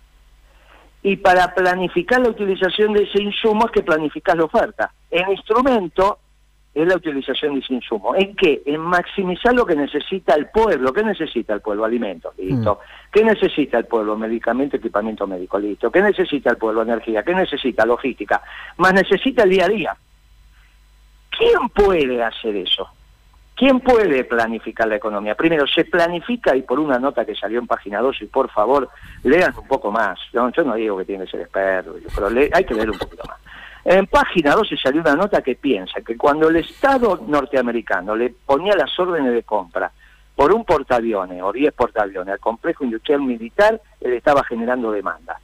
Y 1.02 1.16
para 1.16 1.54
planificar 1.54 2.20
la 2.20 2.28
utilización 2.28 2.92
de 2.92 3.04
ese 3.04 3.22
insumo 3.22 3.64
es 3.64 3.72
que 3.72 3.82
planificas 3.82 4.36
la 4.36 4.44
oferta. 4.44 4.92
El 5.10 5.30
instrumento 5.30 6.18
es 6.74 6.86
la 6.86 6.96
utilización 6.96 7.54
de 7.54 7.60
ese 7.60 7.72
insumo. 7.72 8.14
¿En 8.14 8.36
qué? 8.36 8.60
En 8.66 8.82
maximizar 8.82 9.54
lo 9.54 9.64
que 9.64 9.76
necesita 9.76 10.34
el 10.34 10.50
pueblo. 10.50 10.92
¿Qué 10.92 11.02
necesita 11.02 11.54
el 11.54 11.62
pueblo? 11.62 11.86
Alimentos, 11.86 12.36
listo. 12.36 12.74
Mm. 12.74 13.12
¿Qué 13.12 13.24
necesita 13.24 13.78
el 13.78 13.86
pueblo? 13.86 14.14
Medicamento, 14.18 14.76
equipamiento 14.76 15.26
médico, 15.26 15.58
listo. 15.58 15.90
¿Qué 15.90 16.02
necesita 16.02 16.50
el 16.50 16.58
pueblo? 16.58 16.82
Energía. 16.82 17.22
¿Qué 17.22 17.34
necesita? 17.34 17.86
Logística. 17.86 18.42
Más 18.76 18.92
necesita 18.92 19.44
el 19.44 19.50
día 19.50 19.64
a 19.64 19.68
día. 19.68 19.96
¿Quién 21.40 21.70
puede 21.70 22.22
hacer 22.22 22.54
eso? 22.54 22.86
¿Quién 23.56 23.80
puede 23.80 24.24
planificar 24.24 24.86
la 24.86 24.96
economía? 24.96 25.34
Primero, 25.34 25.66
se 25.66 25.86
planifica, 25.86 26.54
y 26.54 26.60
por 26.60 26.78
una 26.78 26.98
nota 26.98 27.24
que 27.24 27.34
salió 27.34 27.58
en 27.58 27.66
página 27.66 28.00
2, 28.00 28.20
y 28.20 28.26
por 28.26 28.50
favor, 28.50 28.90
lean 29.22 29.54
un 29.56 29.66
poco 29.66 29.90
más. 29.90 30.18
yo 30.34 30.50
no 30.50 30.74
digo 30.74 30.98
que 30.98 31.06
tiene 31.06 31.24
que 31.24 31.30
ser 31.30 31.40
experto, 31.40 31.94
pero 32.14 32.26
hay 32.26 32.64
que 32.64 32.74
leer 32.74 32.90
un 32.90 32.98
poquito 32.98 33.22
más. 33.26 33.38
En 33.86 34.06
página 34.06 34.54
2 34.54 34.68
se 34.68 34.76
salió 34.76 35.00
una 35.00 35.14
nota 35.14 35.40
que 35.40 35.54
piensa 35.54 36.02
que 36.02 36.14
cuando 36.18 36.50
el 36.50 36.56
Estado 36.56 37.18
norteamericano 37.26 38.14
le 38.14 38.34
ponía 38.44 38.76
las 38.76 38.98
órdenes 38.98 39.32
de 39.32 39.42
compra 39.42 39.90
por 40.36 40.52
un 40.52 40.66
portaaviones 40.66 41.42
o 41.42 41.52
10 41.52 41.72
portaaviones 41.72 42.34
al 42.34 42.40
complejo 42.40 42.84
industrial 42.84 43.22
militar, 43.22 43.80
él 44.02 44.12
estaba 44.12 44.44
generando 44.44 44.92
demanda. 44.92 45.40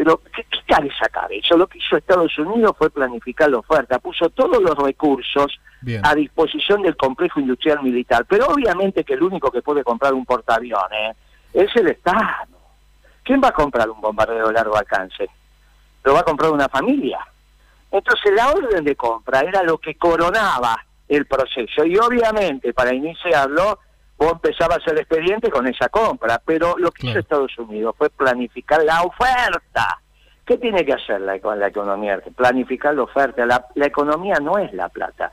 Pero, 0.00 0.18
¿qué, 0.34 0.44
qué 0.44 0.60
cabeza 0.66 1.10
cabe? 1.12 1.40
Eso 1.40 1.58
lo 1.58 1.66
que 1.66 1.76
hizo 1.76 1.94
Estados 1.94 2.38
Unidos 2.38 2.74
fue 2.78 2.88
planificar 2.88 3.50
la 3.50 3.58
oferta, 3.58 3.98
puso 3.98 4.30
todos 4.30 4.62
los 4.62 4.74
recursos 4.74 5.60
a 6.02 6.14
disposición 6.14 6.80
del 6.80 6.96
complejo 6.96 7.38
industrial 7.38 7.82
militar. 7.82 8.24
Pero 8.26 8.46
obviamente 8.46 9.04
que 9.04 9.12
el 9.12 9.22
único 9.22 9.50
que 9.50 9.60
puede 9.60 9.84
comprar 9.84 10.14
un 10.14 10.24
portaaviones 10.24 11.18
es 11.52 11.68
el 11.76 11.88
Estado. 11.88 12.48
¿Quién 13.22 13.42
va 13.44 13.48
a 13.48 13.52
comprar 13.52 13.90
un 13.90 14.00
bombardeo 14.00 14.46
de 14.46 14.54
largo 14.54 14.74
alcance? 14.74 15.28
¿Lo 16.02 16.14
va 16.14 16.20
a 16.20 16.24
comprar 16.24 16.50
una 16.50 16.70
familia? 16.70 17.18
Entonces 17.90 18.32
la 18.34 18.52
orden 18.52 18.82
de 18.82 18.96
compra 18.96 19.40
era 19.40 19.62
lo 19.62 19.76
que 19.76 19.96
coronaba 19.96 20.82
el 21.08 21.26
proceso. 21.26 21.84
Y 21.84 21.98
obviamente, 21.98 22.72
para 22.72 22.94
iniciarlo, 22.94 23.80
vos 24.20 24.32
empezabas 24.32 24.80
el 24.86 24.98
expediente 24.98 25.50
con 25.50 25.66
esa 25.66 25.88
compra, 25.88 26.40
pero 26.44 26.76
lo 26.78 26.90
que 26.90 27.06
hizo 27.06 27.12
Claro. 27.14 27.20
Estados 27.20 27.58
Unidos 27.58 27.94
fue 27.96 28.10
planificar 28.10 28.82
la 28.84 29.02
oferta. 29.02 30.00
¿Qué 30.44 30.58
tiene 30.58 30.84
que 30.84 30.92
hacer 30.92 31.20
la, 31.22 31.38
la 31.56 31.66
economía? 31.68 32.20
Planificar 32.36 32.94
la 32.94 33.02
oferta. 33.04 33.46
La, 33.46 33.66
la 33.74 33.86
economía 33.86 34.34
no 34.42 34.58
es 34.58 34.72
la 34.74 34.88
plata. 34.88 35.32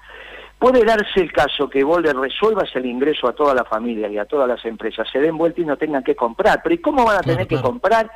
Puede 0.58 0.86
darse 0.86 1.20
el 1.20 1.32
caso 1.34 1.70
que 1.70 1.84
vos 1.84 2.02
le 2.02 2.14
resuelvas 2.14 2.70
el 2.76 2.86
ingreso 2.86 3.28
a 3.28 3.34
toda 3.34 3.54
la 3.54 3.66
familia 3.66 4.08
y 4.08 4.18
a 4.18 4.26
todas 4.26 4.48
las 4.48 4.64
empresas, 4.66 5.08
se 5.12 5.20
den 5.20 5.38
vuelta 5.38 5.62
y 5.62 5.66
no 5.66 5.78
tengan 5.78 6.04
que 6.04 6.16
comprar. 6.16 6.62
Pero 6.64 6.76
¿y 6.76 6.80
cómo 6.80 7.04
van 7.06 7.18
a 7.18 7.20
Claro, 7.20 7.38
tener 7.38 7.48
que 7.48 7.62
comprar 7.62 8.10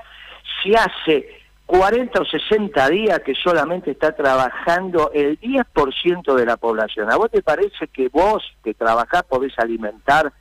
si 0.64 0.74
hace 0.74 1.28
40 1.66 2.20
o 2.22 2.26
60 2.26 2.90
días 2.90 3.20
que 3.20 3.36
solamente 3.36 3.92
está 3.92 4.16
trabajando 4.16 5.12
el 5.14 5.40
10% 5.40 6.34
de 6.34 6.46
la 6.46 6.58
población? 6.58 7.12
¿A 7.12 7.18
vos 7.18 7.30
te 7.30 7.42
parece 7.44 7.88
que 7.90 8.10
vos 8.10 8.44
que 8.64 8.74
trabajás 8.74 9.24
podés 9.24 9.58
alimentar 9.60 10.32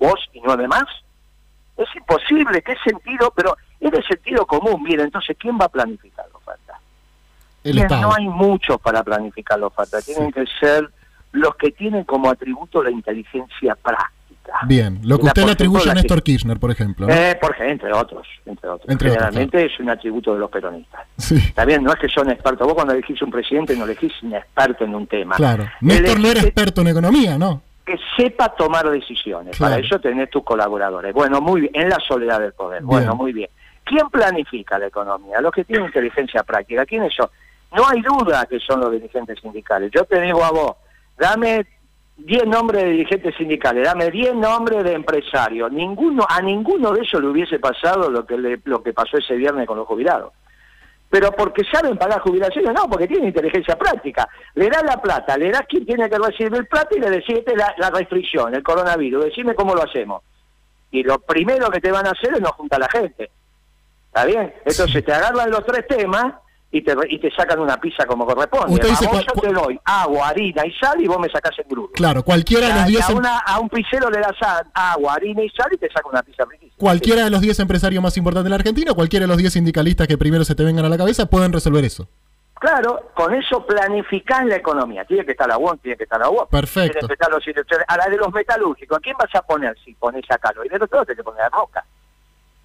vos 0.00 0.18
y 0.32 0.40
nueve 0.40 0.66
más? 0.66 0.84
Es 1.76 1.88
imposible, 1.94 2.62
¿qué 2.62 2.74
sentido? 2.84 3.32
Pero 3.36 3.56
es 3.78 3.90
de 3.90 4.02
sentido 4.02 4.44
común. 4.46 4.82
Mira, 4.82 5.04
entonces, 5.04 5.36
¿quién 5.38 5.56
va 5.58 5.66
a 5.66 5.68
planificar 5.68 6.26
la 6.30 6.36
oferta? 6.36 8.00
No 8.00 8.12
hay 8.14 8.26
muchos 8.26 8.80
para 8.80 9.02
planificar 9.02 9.58
la 9.60 9.66
oferta. 9.66 10.00
Tienen 10.00 10.32
que 10.32 10.44
ser 10.58 10.90
los 11.32 11.54
que 11.56 11.70
tienen 11.70 12.04
como 12.04 12.30
atributo 12.30 12.82
la 12.82 12.90
inteligencia 12.90 13.74
práctica. 13.76 14.52
Bien, 14.66 15.00
lo 15.04 15.18
que 15.18 15.26
usted 15.26 15.44
le 15.44 15.52
atribuye 15.52 15.90
a 15.90 15.94
Néstor 15.94 16.22
Kirchner, 16.22 16.58
por 16.58 16.70
ejemplo. 16.70 17.06
¿no? 17.06 17.14
Eh, 17.14 17.38
porque, 17.40 17.70
entre 17.70 17.92
otros, 17.92 18.26
entre 18.46 18.68
otros. 18.68 18.90
Entre 18.90 19.10
otros, 19.10 19.22
Generalmente 19.22 19.66
es 19.66 19.78
un 19.78 19.90
atributo 19.90 20.34
de 20.34 20.40
los 20.40 20.50
peronistas. 20.50 21.06
Sí, 21.18 21.36
Está 21.36 21.64
bien, 21.64 21.84
no 21.84 21.92
es 21.92 21.98
que 22.00 22.08
son 22.08 22.30
expertos. 22.30 22.66
Vos 22.66 22.74
cuando 22.74 22.94
elegís 22.94 23.22
un 23.22 23.30
presidente 23.30 23.76
no 23.76 23.84
elegís 23.84 24.12
un 24.22 24.34
experto 24.34 24.84
en 24.84 24.94
un 24.94 25.06
tema. 25.06 25.36
claro. 25.36 25.68
Néstor 25.80 26.18
no 26.18 26.28
era 26.28 26.40
experto 26.40 26.80
en 26.80 26.88
economía, 26.88 27.38
¿no? 27.38 27.62
Que 27.84 27.96
sepa 28.16 28.50
tomar 28.54 28.88
decisiones. 28.90 29.56
Claro. 29.56 29.74
Para 29.74 29.86
eso 29.86 29.98
tenés 30.00 30.30
tus 30.30 30.44
colaboradores. 30.44 31.12
Bueno, 31.12 31.40
muy 31.40 31.62
bien. 31.62 31.72
En 31.74 31.88
la 31.88 31.98
soledad 32.06 32.40
del 32.40 32.52
poder. 32.52 32.82
Bueno, 32.82 33.14
muy 33.14 33.32
bien. 33.32 33.48
¿Quién 33.84 34.08
planifica 34.10 34.78
la 34.78 34.86
economía? 34.86 35.40
Los 35.40 35.52
que 35.52 35.64
tienen 35.64 35.86
inteligencia 35.86 36.42
práctica. 36.44 36.86
¿Quiénes 36.86 37.12
son? 37.14 37.28
No 37.74 37.88
hay 37.88 38.00
duda 38.02 38.46
que 38.46 38.58
son 38.60 38.80
los 38.80 38.92
dirigentes 38.92 39.38
sindicales. 39.40 39.90
Yo 39.94 40.04
te 40.04 40.20
digo 40.20 40.44
a 40.44 40.50
vos, 40.50 40.72
dame 41.18 41.66
10 42.18 42.46
nombres 42.46 42.82
de 42.84 42.90
dirigentes 42.90 43.34
sindicales, 43.36 43.84
dame 43.84 44.10
10 44.10 44.34
nombres 44.34 44.84
de 44.84 44.92
empresarios. 44.92 45.72
Ninguno, 45.72 46.26
a 46.28 46.40
ninguno 46.42 46.92
de 46.92 47.00
ellos 47.00 47.20
le 47.22 47.28
hubiese 47.28 47.58
pasado 47.58 48.10
lo 48.10 48.26
que, 48.26 48.36
le- 48.36 48.60
lo 48.64 48.82
que 48.82 48.92
pasó 48.92 49.16
ese 49.16 49.34
viernes 49.36 49.66
con 49.66 49.78
los 49.78 49.86
jubilados. 49.86 50.32
Pero 51.10 51.32
porque 51.32 51.64
saben 51.64 51.98
pagar 51.98 52.20
jubilaciones, 52.20 52.72
no, 52.72 52.88
porque 52.88 53.08
tienen 53.08 53.26
inteligencia 53.26 53.76
práctica. 53.76 54.28
Le 54.54 54.70
das 54.70 54.84
la 54.84 55.02
plata, 55.02 55.36
le 55.36 55.50
das 55.50 55.62
quién 55.68 55.84
tiene 55.84 56.08
que 56.08 56.16
recibir 56.16 56.68
plata 56.68 56.96
y 56.96 57.00
le 57.00 57.10
decís 57.10 57.38
"Esta 57.38 57.50
es 57.50 57.58
la, 57.58 57.74
la 57.78 57.90
restricción, 57.90 58.54
el 58.54 58.62
coronavirus, 58.62 59.24
decime 59.24 59.54
cómo 59.56 59.74
lo 59.74 59.82
hacemos. 59.82 60.22
Y 60.92 61.02
lo 61.02 61.18
primero 61.18 61.68
que 61.68 61.80
te 61.80 61.90
van 61.90 62.06
a 62.06 62.10
hacer 62.10 62.34
es 62.34 62.40
no 62.40 62.52
juntar 62.52 62.80
a 62.80 62.86
la 62.86 63.00
gente. 63.00 63.30
¿Está 64.06 64.24
bien? 64.24 64.54
Entonces 64.64 65.04
te 65.04 65.12
agarran 65.12 65.50
los 65.50 65.64
tres 65.66 65.86
temas 65.88 66.34
y 66.72 66.82
te, 66.82 66.94
y 67.08 67.18
te 67.18 67.30
sacan 67.32 67.58
una 67.58 67.76
pizza 67.80 68.06
como 68.06 68.24
corresponde. 68.26 68.72
Usted 68.74 68.88
dice 68.90 69.06
a 69.06 69.10
vos 69.10 69.24
yo 69.26 69.40
te 69.40 69.52
doy 69.52 69.80
agua, 69.84 70.28
harina 70.28 70.64
y 70.64 70.72
sal 70.74 71.00
y 71.00 71.06
vos 71.08 71.18
me 71.18 71.28
sacás 71.28 71.58
el 71.58 71.64
grupo. 71.68 71.92
Claro, 71.94 72.22
cualquiera 72.22 72.68
de 72.68 72.74
los 72.74 72.82
a, 72.84 72.86
10 72.86 73.08
a 73.08 73.12
em- 73.12 73.18
una- 73.18 73.38
a 73.38 73.58
un 73.58 73.68
pizzero 73.68 74.08
le 74.10 74.20
das 74.20 74.36
agua, 74.74 75.14
harina 75.14 75.42
y 75.42 75.48
sal 75.50 75.68
y 75.72 75.76
te 75.78 75.88
saca 75.90 76.08
una 76.08 76.22
pizza 76.22 76.44
riquísima. 76.48 76.76
cualquiera 76.78 77.24
de 77.24 77.30
los 77.30 77.40
10 77.40 77.58
empresarios 77.58 78.02
más 78.02 78.16
importantes 78.16 78.44
de 78.44 78.50
la 78.50 78.56
Argentina, 78.56 78.94
cualquiera 78.94 79.24
de 79.24 79.28
los 79.28 79.36
10 79.38 79.52
sindicalistas 79.52 80.06
que 80.06 80.16
primero 80.16 80.44
se 80.44 80.54
te 80.54 80.62
vengan 80.64 80.84
a 80.84 80.88
la 80.88 80.96
cabeza 80.98 81.26
pueden 81.26 81.52
resolver 81.52 81.84
eso. 81.84 82.08
Claro, 82.60 83.10
con 83.14 83.34
eso 83.34 83.64
planificás 83.66 84.44
la 84.44 84.56
economía. 84.56 85.04
Tiene 85.06 85.24
que 85.24 85.32
estar 85.32 85.48
la 85.48 85.56
UON, 85.56 85.78
tiene 85.78 85.96
que 85.96 86.04
estar 86.04 86.20
la 86.20 86.28
UON. 86.28 86.46
Perfecto. 86.50 86.92
Tiene 86.98 87.08
que 87.08 87.14
estar 87.14 87.30
los. 87.30 87.42
A 87.88 87.96
la 87.96 88.06
de 88.08 88.18
los 88.18 88.30
metalúrgicos, 88.34 88.98
¿a 88.98 89.00
quién 89.00 89.16
vas 89.18 89.34
a 89.34 89.40
poner 89.40 89.74
si 89.82 89.94
pones 89.94 90.22
a? 90.30 90.38
Y 90.64 90.68
del 90.68 90.82
otro 90.82 90.96
lado 90.96 91.06
tenés 91.06 91.16
que 91.16 91.24
poner 91.24 91.40
a 91.40 91.48
Roca. 91.48 91.82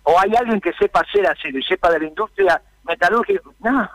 O 0.03 0.19
hay 0.19 0.35
alguien 0.37 0.59
que 0.59 0.73
sepa 0.73 0.99
hacer 0.99 1.25
acero 1.25 1.57
y 1.57 1.63
sepa 1.63 1.89
de 1.91 1.99
la 1.99 2.05
industria 2.07 2.61
metalúrgica. 2.85 3.41
No. 3.59 3.89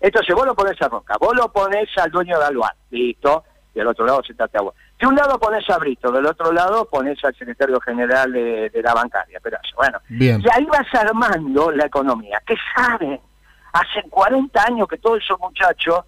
Entonces 0.00 0.34
vos 0.34 0.46
lo 0.46 0.54
pones 0.54 0.80
a 0.80 0.88
Roca, 0.88 1.16
vos 1.20 1.34
lo 1.36 1.52
pones 1.52 1.88
al 1.98 2.10
dueño 2.10 2.38
de 2.38 2.44
Aluar. 2.46 2.74
Listo. 2.90 3.44
Y 3.72 3.78
del 3.78 3.86
otro 3.86 4.04
lado 4.04 4.22
sentate 4.24 4.58
a 4.58 4.62
vos. 4.62 4.74
De 4.98 5.06
un 5.06 5.14
lado 5.14 5.38
pones 5.38 5.68
a 5.70 5.78
Brito, 5.78 6.10
del 6.10 6.26
otro 6.26 6.50
lado 6.52 6.86
pones 6.86 7.22
al 7.24 7.34
secretario 7.36 7.80
general 7.80 8.32
de, 8.32 8.68
de 8.70 8.82
la 8.82 8.94
bancaria. 8.94 9.38
Pero 9.42 9.58
bueno, 9.76 9.98
Bien. 10.08 10.40
y 10.40 10.46
ahí 10.52 10.64
vas 10.66 10.92
armando 10.92 11.70
la 11.70 11.86
economía. 11.86 12.42
¿Qué 12.44 12.56
saben? 12.74 13.20
Hace 13.72 14.08
40 14.08 14.64
años 14.66 14.88
que 14.88 14.98
todos 14.98 15.22
esos 15.22 15.38
muchachos 15.38 16.00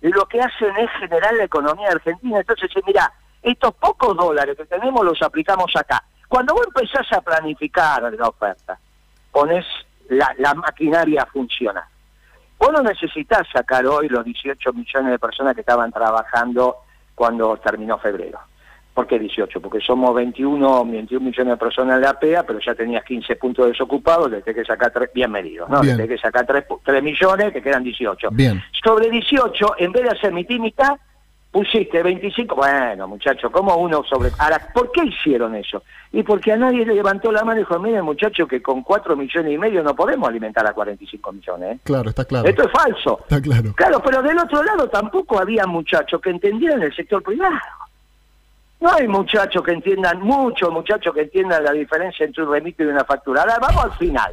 lo 0.00 0.26
que 0.26 0.40
hacen 0.40 0.74
es 0.78 0.90
generar 0.98 1.34
la 1.34 1.44
economía 1.44 1.88
argentina. 1.88 2.38
Entonces, 2.40 2.70
mira, 2.86 3.12
estos 3.42 3.74
pocos 3.74 4.16
dólares 4.16 4.56
que 4.56 4.64
tenemos 4.64 5.04
los 5.04 5.20
aplicamos 5.22 5.70
acá. 5.76 6.02
Cuando 6.28 6.54
vos 6.54 6.66
empezás 6.66 7.06
a 7.12 7.20
planificar 7.20 8.02
la 8.12 8.28
oferta, 8.28 8.78
pones 9.30 9.66
la, 10.10 10.34
la 10.38 10.54
maquinaria 10.54 11.22
a 11.22 11.26
funcionar. 11.26 11.84
Vos 12.58 12.70
no 12.72 12.82
necesitas 12.82 13.46
sacar 13.52 13.86
hoy 13.86 14.08
los 14.08 14.24
18 14.24 14.72
millones 14.74 15.12
de 15.12 15.18
personas 15.18 15.54
que 15.54 15.62
estaban 15.62 15.90
trabajando 15.90 16.76
cuando 17.14 17.56
terminó 17.56 17.98
febrero. 17.98 18.38
¿Por 18.92 19.06
qué 19.06 19.18
18? 19.18 19.60
Porque 19.60 19.80
somos 19.80 20.14
21, 20.14 20.84
21 20.84 21.24
millones 21.24 21.54
de 21.54 21.56
personas 21.56 21.96
en 21.96 22.02
la 22.02 22.18
PEA, 22.18 22.42
pero 22.42 22.58
ya 22.58 22.74
tenías 22.74 23.04
15 23.04 23.36
puntos 23.36 23.68
desocupados, 23.68 24.30
le 24.30 24.42
tenés 24.42 24.62
que 24.62 24.72
sacar 24.72 24.92
tres, 24.92 25.10
bien 25.14 25.30
medidos, 25.30 25.70
¿no? 25.70 25.80
Bien. 25.80 25.96
Le 25.96 26.02
tenés 26.02 26.20
que 26.20 26.26
sacar 26.26 26.46
3, 26.46 27.02
millones, 27.02 27.52
que 27.52 27.62
quedan 27.62 27.84
18. 27.84 28.28
Bien. 28.32 28.62
Sobre 28.84 29.08
18, 29.08 29.74
en 29.78 29.92
vez 29.92 30.02
de 30.02 30.10
hacer 30.10 30.32
mitad 30.32 30.54
y 30.54 30.58
mitad, 30.58 30.98
pusiste 31.50 32.02
25. 32.02 32.54
Bueno, 32.54 33.08
muchachos, 33.08 33.50
¿cómo 33.50 33.76
uno 33.76 34.02
sobre...? 34.04 34.30
Ahora, 34.38 34.68
¿por 34.72 34.90
qué 34.92 35.04
hicieron 35.04 35.54
eso? 35.54 35.82
Y 36.12 36.22
porque 36.22 36.52
a 36.52 36.56
nadie 36.56 36.84
le 36.84 36.94
levantó 36.94 37.32
la 37.32 37.44
mano 37.44 37.60
y 37.60 37.64
dijo, 37.64 37.78
mire, 37.78 38.02
muchacho, 38.02 38.46
que 38.46 38.62
con 38.62 38.82
4 38.82 39.16
millones 39.16 39.52
y 39.52 39.58
medio 39.58 39.82
no 39.82 39.94
podemos 39.94 40.28
alimentar 40.28 40.66
a 40.66 40.72
45 40.72 41.32
millones, 41.32 41.76
¿eh? 41.76 41.80
Claro, 41.84 42.10
está 42.10 42.24
claro. 42.24 42.48
Esto 42.48 42.64
es 42.64 42.72
falso. 42.72 43.20
Está 43.22 43.40
claro. 43.40 43.72
Claro, 43.74 44.02
pero 44.04 44.22
del 44.22 44.38
otro 44.38 44.62
lado 44.62 44.88
tampoco 44.88 45.40
había 45.40 45.66
muchachos 45.66 46.20
que 46.20 46.30
entendieran 46.30 46.82
el 46.82 46.94
sector 46.94 47.22
privado. 47.22 47.56
No 48.80 48.90
hay 48.90 49.06
muchachos 49.06 49.62
que 49.62 49.72
entiendan, 49.72 50.20
muchos 50.20 50.70
muchachos 50.72 51.12
que 51.14 51.20
entiendan 51.22 51.62
la 51.62 51.72
diferencia 51.72 52.24
entre 52.24 52.44
un 52.44 52.52
remito 52.52 52.82
y 52.82 52.86
una 52.86 53.04
factura. 53.04 53.42
Ahora, 53.42 53.58
vamos 53.60 53.84
al 53.84 53.92
final. 53.92 54.32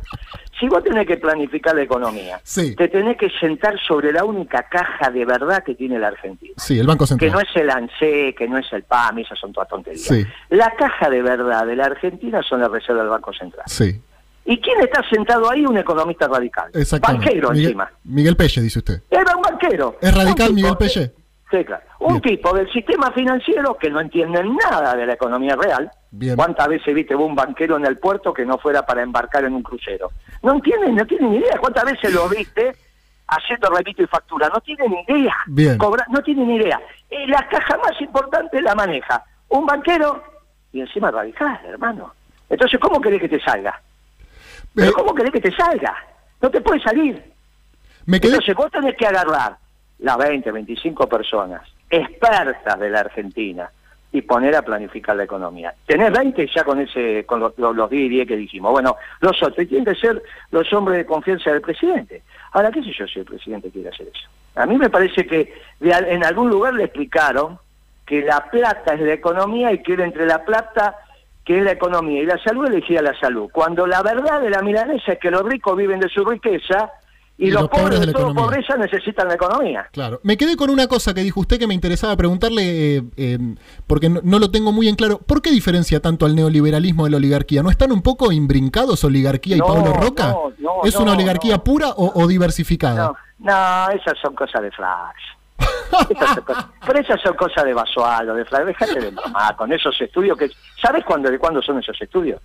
Si 0.59 0.67
vos 0.67 0.83
tenés 0.83 1.05
que 1.05 1.17
planificar 1.17 1.75
la 1.75 1.83
economía, 1.83 2.39
Sí. 2.43 2.75
te 2.75 2.87
tenés 2.87 3.15
que 3.17 3.29
sentar 3.39 3.77
sobre 3.87 4.11
la 4.11 4.23
única 4.25 4.63
caja 4.63 5.11
de 5.11 5.23
verdad 5.25 5.63
que 5.63 5.75
tiene 5.75 5.99
la 5.99 6.07
Argentina. 6.07 6.53
Sí, 6.57 6.79
el 6.79 6.87
Banco 6.87 7.03
Que 7.05 7.09
Central. 7.09 7.31
no 7.31 7.39
es 7.41 7.55
el 7.55 7.69
ANSE, 7.69 8.33
que 8.37 8.47
no 8.47 8.57
es 8.57 8.65
el 8.73 8.83
PAM, 8.83 9.19
esas 9.19 9.37
son 9.37 9.53
todas 9.53 9.69
tonterías. 9.69 10.01
Sí. 10.07 10.25
La 10.49 10.71
caja 10.77 11.09
de 11.09 11.21
verdad 11.21 11.65
de 11.67 11.75
la 11.75 11.85
Argentina 11.85 12.41
son 12.41 12.61
las 12.61 12.71
reservas 12.71 13.03
del 13.03 13.09
Banco 13.11 13.31
Central. 13.33 13.63
Sí, 13.67 14.01
¿Y 14.49 14.61
quién 14.61 14.79
está 14.79 15.03
sentado 15.09 15.51
ahí? 15.51 15.65
Un 15.65 15.77
economista 15.77 16.25
radical. 16.29 16.69
exactamente. 16.73 17.25
Banquero 17.25 17.49
Miguel, 17.49 17.65
encima. 17.65 17.91
Miguel 18.05 18.35
Pelle, 18.37 18.61
dice 18.61 18.79
usted. 18.79 19.01
Era 19.11 19.35
un 19.35 19.41
banquero. 19.41 19.97
¿Es 20.01 20.15
radical 20.15 20.49
Un 20.49 20.55
Miguel 20.55 20.77
Pelle? 20.77 21.11
Sí, 21.49 21.63
claro. 21.63 21.83
Un 21.99 22.19
Bien. 22.19 22.21
tipo 22.37 22.53
del 22.53 22.69
sistema 22.73 23.09
financiero 23.11 23.77
que 23.77 23.89
no 23.89 24.01
entiende 24.01 24.43
nada 24.43 24.95
de 24.95 25.05
la 25.05 25.13
economía 25.13 25.55
real. 25.55 25.89
Bien. 26.11 26.35
¿Cuántas 26.35 26.67
veces 26.67 26.93
viste 26.93 27.15
un 27.15 27.35
banquero 27.35 27.77
en 27.77 27.85
el 27.85 27.97
puerto 27.99 28.33
que 28.33 28.45
no 28.45 28.57
fuera 28.57 28.85
para 28.85 29.01
embarcar 29.01 29.45
en 29.45 29.53
un 29.53 29.63
crucero? 29.63 30.09
No 30.43 30.53
entienden, 30.53 30.95
no 30.95 31.05
tienen 31.05 31.31
ni 31.31 31.37
idea. 31.37 31.57
¿Cuántas 31.59 31.85
veces 31.85 32.13
lo 32.13 32.27
viste 32.27 32.75
haciendo 33.27 33.69
remito 33.69 34.03
y 34.03 34.07
factura? 34.07 34.49
No 34.53 34.59
tienen 34.59 34.91
ni 34.91 35.15
idea. 35.19 35.35
Bien. 35.47 35.77
Cobra- 35.77 36.05
no 36.09 36.21
tienen 36.21 36.47
ni 36.49 36.55
idea. 36.57 36.81
Y 37.09 37.27
la 37.27 37.47
caja 37.47 37.77
más 37.77 37.99
importante 38.01 38.61
la 38.61 38.75
maneja 38.75 39.23
un 39.49 39.65
banquero 39.65 40.21
y 40.73 40.81
encima 40.81 41.11
radical, 41.11 41.59
hermano. 41.65 42.13
Entonces, 42.49 42.77
¿cómo 42.79 42.99
querés 42.99 43.21
que 43.21 43.29
te 43.29 43.39
salga? 43.39 43.79
¿Pero 44.75 44.89
Eh, 44.89 44.93
cómo 44.93 45.15
querés 45.15 45.31
que 45.31 45.39
te 45.41 45.51
salga? 45.55 45.95
No 46.41 46.49
te 46.51 46.59
puede 46.59 46.81
salir. 46.81 47.23
me 48.05 48.19
quedé... 48.19 48.31
Entonces 48.33 48.53
vos 48.55 48.69
tenés 48.69 48.95
que 48.97 49.07
agarrar 49.07 49.57
las 49.99 50.17
20, 50.17 50.51
25 50.51 51.07
personas 51.07 51.61
expertas 51.89 52.79
de 52.79 52.89
la 52.89 52.99
Argentina 53.01 53.69
y 54.11 54.21
poner 54.21 54.55
a 54.55 54.61
planificar 54.61 55.15
la 55.15 55.23
economía. 55.23 55.73
Tenés 55.85 56.11
20 56.11 56.49
ya 56.53 56.63
con 56.63 56.79
ese 56.79 57.25
con 57.25 57.39
los, 57.39 57.57
los, 57.57 57.75
los 57.75 57.89
10 57.89 58.05
y 58.05 58.09
10 58.09 58.27
que 58.27 58.37
dijimos. 58.37 58.71
Bueno, 58.71 58.95
los 59.21 59.41
otros 59.43 59.67
tienen 59.67 59.85
que 59.85 59.95
ser 59.95 60.21
los 60.51 60.71
hombres 60.73 60.97
de 60.97 61.05
confianza 61.05 61.51
del 61.51 61.61
presidente. 61.61 62.23
Ahora, 62.53 62.71
¿qué 62.71 62.81
sé 62.83 62.91
yo 62.97 63.05
si 63.07 63.19
el 63.19 63.25
presidente 63.25 63.69
quiere 63.69 63.89
hacer 63.89 64.07
eso? 64.07 64.29
A 64.55 64.65
mí 64.65 64.77
me 64.77 64.89
parece 64.89 65.25
que 65.27 65.53
en 65.81 66.23
algún 66.23 66.49
lugar 66.49 66.73
le 66.73 66.85
explicaron 66.85 67.59
que 68.05 68.21
la 68.21 68.49
plata 68.49 68.93
es 68.93 69.01
la 69.01 69.13
economía 69.13 69.71
y 69.73 69.83
que 69.83 69.93
entre 69.93 70.25
la 70.25 70.43
plata 70.43 70.95
que 71.43 71.59
es 71.59 71.63
la 71.63 71.71
economía 71.71 72.21
y 72.21 72.25
la 72.25 72.37
salud 72.39 72.67
elegía 72.67 73.01
la 73.01 73.17
salud. 73.19 73.49
Cuando 73.51 73.85
la 73.87 74.01
verdad 74.01 74.41
de 74.41 74.49
la 74.49 74.61
milanesa 74.61 75.13
es 75.13 75.19
que 75.19 75.31
los 75.31 75.43
ricos 75.43 75.77
viven 75.77 75.99
de 75.99 76.09
su 76.09 76.25
riqueza 76.25 76.91
y, 77.39 77.47
Y 77.47 77.51
los, 77.51 77.61
los 77.61 77.69
pobres 77.69 77.99
de 78.01 78.11
toda 78.13 78.33
pobreza 78.33 78.75
necesitan 78.77 79.27
la 79.27 79.35
economía. 79.35 79.87
Claro. 79.91 80.19
Me 80.23 80.37
quedé 80.37 80.55
con 80.55 80.69
una 80.71 80.87
cosa 80.87 81.13
que 81.13 81.21
dijo 81.21 81.39
usted 81.39 81.59
que 81.59 81.67
me 81.67 81.73
interesaba 81.75 82.15
preguntarle, 82.17 82.97
eh, 82.97 83.03
eh, 83.15 83.37
porque 83.85 84.09
no, 84.09 84.21
no 84.23 84.39
lo 84.39 84.49
tengo 84.49 84.71
muy 84.71 84.87
en 84.87 84.95
claro. 84.95 85.19
¿Por 85.19 85.41
qué 85.41 85.51
diferencia 85.51 85.99
tanto 86.01 86.25
al 86.25 86.35
neoliberalismo 86.35 87.05
de 87.05 87.11
la 87.11 87.17
oligarquía? 87.17 87.61
¿No 87.61 87.69
están 87.69 87.91
un 87.91 88.01
poco 88.01 88.31
imbrincados 88.31 89.03
oligarquía 89.03 89.55
y 89.55 89.59
No, 89.59 89.67
Pablo 89.67 89.93
Roca? 89.93 90.29
no, 90.29 90.51
no, 90.57 90.71
¿Es 90.83 90.95
una 90.95 91.13
oligarquía 91.13 91.59
pura 91.59 91.89
o, 91.89 92.23
o 92.23 92.27
diversificada? 92.27 93.13
No, 93.39 93.51
no, 93.51 93.89
esas 93.91 94.17
son 94.19 94.33
cosas 94.33 94.61
de 94.63 94.71
flash. 94.71 95.15
Esas 96.09 96.35
son 96.35 96.43
cosas- 96.43 96.65
pero 96.87 96.99
esas 96.99 97.21
son 97.21 97.35
cosas 97.35 97.63
de 97.65 97.73
Basualdo, 97.73 98.33
de 98.33 98.45
Flavio, 98.45 98.67
dejate 98.67 98.99
de 98.99 99.11
mamá 99.11 99.55
con 99.55 99.71
esos 99.71 99.99
estudios 100.01 100.37
que... 100.37 100.49
¿Sabes 100.81 101.03
cuándo, 101.05 101.29
de 101.29 101.37
cuándo 101.39 101.61
son 101.61 101.77
esos 101.79 101.99
estudios? 102.01 102.41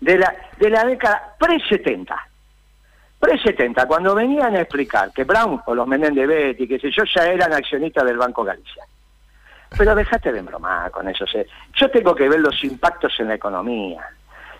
De 0.00 0.18
la, 0.18 0.34
de 0.58 0.68
la 0.70 0.84
década 0.84 1.34
pre-70. 1.38 2.08
Pre-70, 3.22 3.86
cuando 3.86 4.16
venían 4.16 4.56
a 4.56 4.62
explicar 4.62 5.12
que 5.12 5.22
Brown 5.22 5.60
o 5.66 5.74
los 5.76 5.86
Menéndez 5.86 6.26
Betty, 6.26 6.66
que 6.66 6.80
sé 6.80 6.90
yo, 6.90 7.04
ya 7.04 7.24
eran 7.30 7.52
accionistas 7.52 8.04
del 8.04 8.16
Banco 8.16 8.42
Galicia. 8.42 8.82
Pero 9.78 9.94
dejate 9.94 10.32
de 10.32 10.42
bromar 10.42 10.90
con 10.90 11.08
eso. 11.08 11.24
se- 11.28 11.46
Yo 11.76 11.88
tengo 11.88 12.16
que 12.16 12.28
ver 12.28 12.40
los 12.40 12.62
impactos 12.64 13.12
en 13.20 13.28
la 13.28 13.34
economía. 13.34 14.02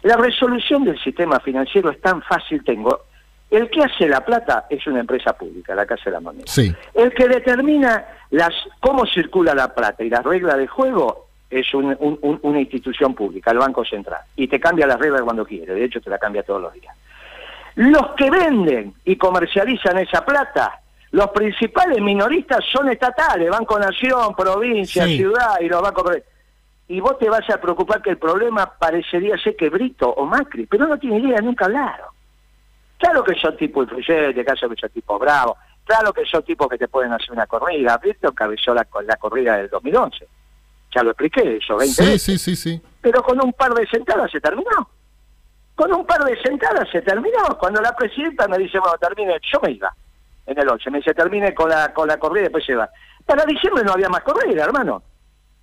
La 0.03 0.17
resolución 0.17 0.85
del 0.85 0.97
sistema 1.03 1.41
financiero 1.41 1.91
es 1.91 2.01
tan 2.01 2.23
fácil, 2.23 2.63
tengo. 2.65 3.01
El 3.51 3.69
que 3.69 3.83
hace 3.83 4.07
la 4.09 4.25
plata 4.25 4.67
es 4.71 4.87
una 4.87 5.01
empresa 5.01 5.33
pública, 5.33 5.75
la 5.75 5.85
Casa 5.85 6.05
de 6.07 6.11
la 6.13 6.21
Moneda. 6.21 6.45
Sí. 6.47 6.73
El 6.95 7.13
que 7.13 7.27
determina 7.27 8.05
las 8.31 8.55
cómo 8.79 9.05
circula 9.07 9.57
la 9.57 9.75
plata 9.75 10.05
y 10.05 10.09
las 10.09 10.23
reglas 10.25 10.57
de 10.57 10.69
juego 10.69 11.27
es 11.51 11.75
un- 11.75 11.97
un- 11.99 12.19
un- 12.23 12.39
una 12.43 12.61
institución 12.61 13.13
pública, 13.13 13.51
el 13.51 13.59
Banco 13.59 13.85
Central. 13.85 14.21
Y 14.37 14.47
te 14.47 14.61
cambia 14.61 14.87
las 14.87 15.01
reglas 15.01 15.23
cuando 15.23 15.45
quiere, 15.45 15.75
de 15.75 15.85
hecho 15.85 16.01
te 16.01 16.09
la 16.11 16.19
cambia 16.19 16.45
todos 16.45 16.63
los 16.63 16.73
días. 16.73 16.95
Los 17.77 18.11
que 18.17 18.31
venden 18.31 18.95
y 19.05 19.17
comercializan 19.17 19.99
esa 19.99 20.25
plata, 20.25 20.81
los 21.13 21.29
principales 21.31 22.01
minoristas 22.01 22.65
son 22.73 22.89
estatales, 22.91 23.51
Banco 23.51 23.79
Nación, 23.79 24.35
provincia, 24.35 25.05
Sí. 25.07 25.17
ciudad 25.19 25.61
y 25.61 25.69
los 25.69 25.81
bancos... 25.83 26.19
Y 26.89 27.01
vos 27.01 27.19
te 27.19 27.31
vas 27.31 27.49
a 27.49 27.59
preocupar 27.59 28.03
que 28.03 28.11
el 28.11 28.19
problema 28.19 28.67
parecería 28.79 29.39
ser 29.39 29.57
que 29.57 29.71
Brito 29.71 30.11
o 30.11 30.27
Macri, 30.27 30.67
pero 30.67 30.87
no 30.87 30.99
tiene 30.99 31.19
idea, 31.21 31.41
nunca 31.41 31.65
hablaron. 31.65 32.09
Claro 32.99 33.25
que 33.25 33.35
son 33.35 33.57
tipos 33.57 33.85
influyentes, 33.85 34.45
claro 34.45 34.69
que 34.75 34.81
son 34.81 34.91
tipos 34.91 35.19
bravos, 35.19 35.57
claro 35.85 36.13
que 36.13 36.25
son 36.27 36.43
tipos 36.43 36.69
que 36.69 36.77
te 36.79 36.89
pueden 36.89 37.13
hacer 37.13 37.33
una 37.33 37.47
corrida. 37.47 37.97
Brito 37.97 38.29
encabezó 38.29 38.75
la, 38.75 38.87
la 39.07 39.17
corrida 39.17 39.57
del 39.57 39.69
2011. 39.71 40.27
Ya 40.95 41.03
lo 41.03 41.11
expliqué, 41.13 41.57
eso, 41.57 41.77
20 41.77 41.95
Sí, 41.95 42.03
veces 42.11 42.23
sí, 42.23 42.39
sí, 42.39 42.57
sí. 42.57 42.83
pero 43.01 43.23
con 43.23 43.43
un 43.43 43.53
par 43.55 43.73
de 43.73 43.87
sentadas 43.87 44.31
se 44.31 44.41
terminó. 44.41 44.89
Con 45.83 45.93
un 45.95 46.07
par 46.07 46.23
de 46.23 46.41
sentadas 46.41 46.89
se 46.93 47.03
terminó. 47.03 47.59
Cuando 47.59 47.81
la 47.83 47.91
presidenta 47.97 48.47
me 48.47 48.57
dice, 48.57 48.79
bueno, 48.79 48.95
termine, 49.01 49.35
yo 49.53 49.59
me 49.65 49.73
iba 49.73 49.93
en 50.47 50.57
el 50.57 50.69
11, 50.69 50.91
me 50.93 50.99
dice, 50.99 51.13
termine 51.13 51.53
con 51.53 51.69
la, 51.71 51.93
con 51.93 52.07
la 52.07 52.19
corrida 52.19 52.43
y 52.43 52.45
después 52.45 52.65
se 52.65 52.77
va. 52.77 52.89
Para 53.27 53.45
diciembre 53.45 53.83
no 53.83 53.93
había 53.95 54.09
más 54.09 54.21
corrida, 54.23 54.63
hermano. 54.63 55.03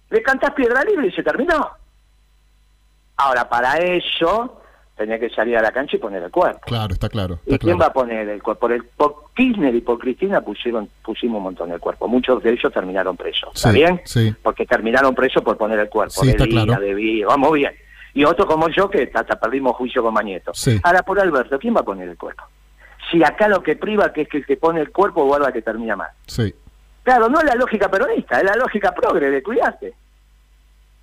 Le 0.10 0.22
cantás 0.22 0.52
piedra 0.52 0.84
libre 0.84 1.08
y 1.08 1.12
se 1.14 1.24
terminó. 1.24 1.70
Ahora, 3.16 3.48
para 3.48 3.78
eso 3.78 4.62
tenía 4.98 5.18
que 5.18 5.30
salir 5.30 5.56
a 5.58 5.62
la 5.62 5.72
cancha 5.72 5.96
y 5.96 6.00
poner 6.00 6.22
el 6.22 6.32
cuerpo. 6.32 6.60
Claro, 6.66 6.94
está 6.94 7.08
claro. 7.08 7.40
¿Y 7.46 7.58
quién 7.58 7.80
va 7.80 7.86
a 7.86 7.94
poner 7.94 8.28
el 8.28 8.44
cuerpo? 8.44 8.60
Por, 8.60 8.72
el, 8.74 8.84
por 8.84 9.32
Kirchner 9.38 9.74
y 9.74 9.80
por 9.80 10.00
Cristina 10.00 10.42
pusieron, 10.42 10.90
pusimos 11.02 11.38
un 11.38 11.44
montón 11.44 11.72
el 11.72 11.80
cuerpo. 11.80 12.10
Muchos 12.10 12.44
de 12.44 12.52
ellos 12.52 12.74
terminaron 12.74 13.16
presos. 13.16 13.52
¿Está 13.56 13.70
Sí, 13.72 13.76
bien? 13.78 14.02
sí. 14.04 14.36
Porque 14.44 14.66
terminaron 14.66 15.16
presos 15.16 15.42
por 15.44 15.56
poner 15.56 15.80
el 15.80 15.88
cuerpo. 15.88 16.12
Sí, 16.20 16.26
de 16.28 16.32
está 16.34 16.44
vida, 16.44 16.66
claro. 16.66 16.82
de 16.82 16.94
vida. 16.94 17.28
Vamos 17.28 17.54
bien. 17.54 17.74
Y 18.14 18.24
otro 18.24 18.46
como 18.46 18.70
yo 18.70 18.90
que 18.90 19.10
hasta 19.14 19.40
perdimos 19.40 19.76
juicio 19.76 20.02
con 20.02 20.14
Mañeto. 20.14 20.52
Sí. 20.54 20.80
Ahora, 20.84 21.04
por 21.04 21.20
Alberto, 21.20 21.60
¿quién 21.60 21.76
va 21.76 21.82
a 21.82 21.86
poner 21.86 22.10
el 22.10 22.18
cuerpo? 22.18 22.44
Si 23.12 23.24
acá 23.24 23.48
lo 23.48 23.62
que 23.62 23.76
priva 23.76 24.12
que 24.12 24.22
es 24.22 24.30
que 24.30 24.44
que 24.44 24.58
pone 24.58 24.82
el 24.82 24.92
cuerpo 24.92 25.26
guarda 25.26 25.52
que 25.52 25.62
termina 25.62 25.96
mal. 25.96 26.10
Sí. 26.26 26.54
Claro, 27.04 27.30
no 27.30 27.40
es 27.40 27.46
la 27.46 27.56
lógica 27.56 27.90
peronista, 27.90 28.38
es 28.38 28.44
la 28.44 28.56
lógica 28.56 28.92
progre 28.92 29.30
de 29.30 29.42
cuidarte. 29.42 29.94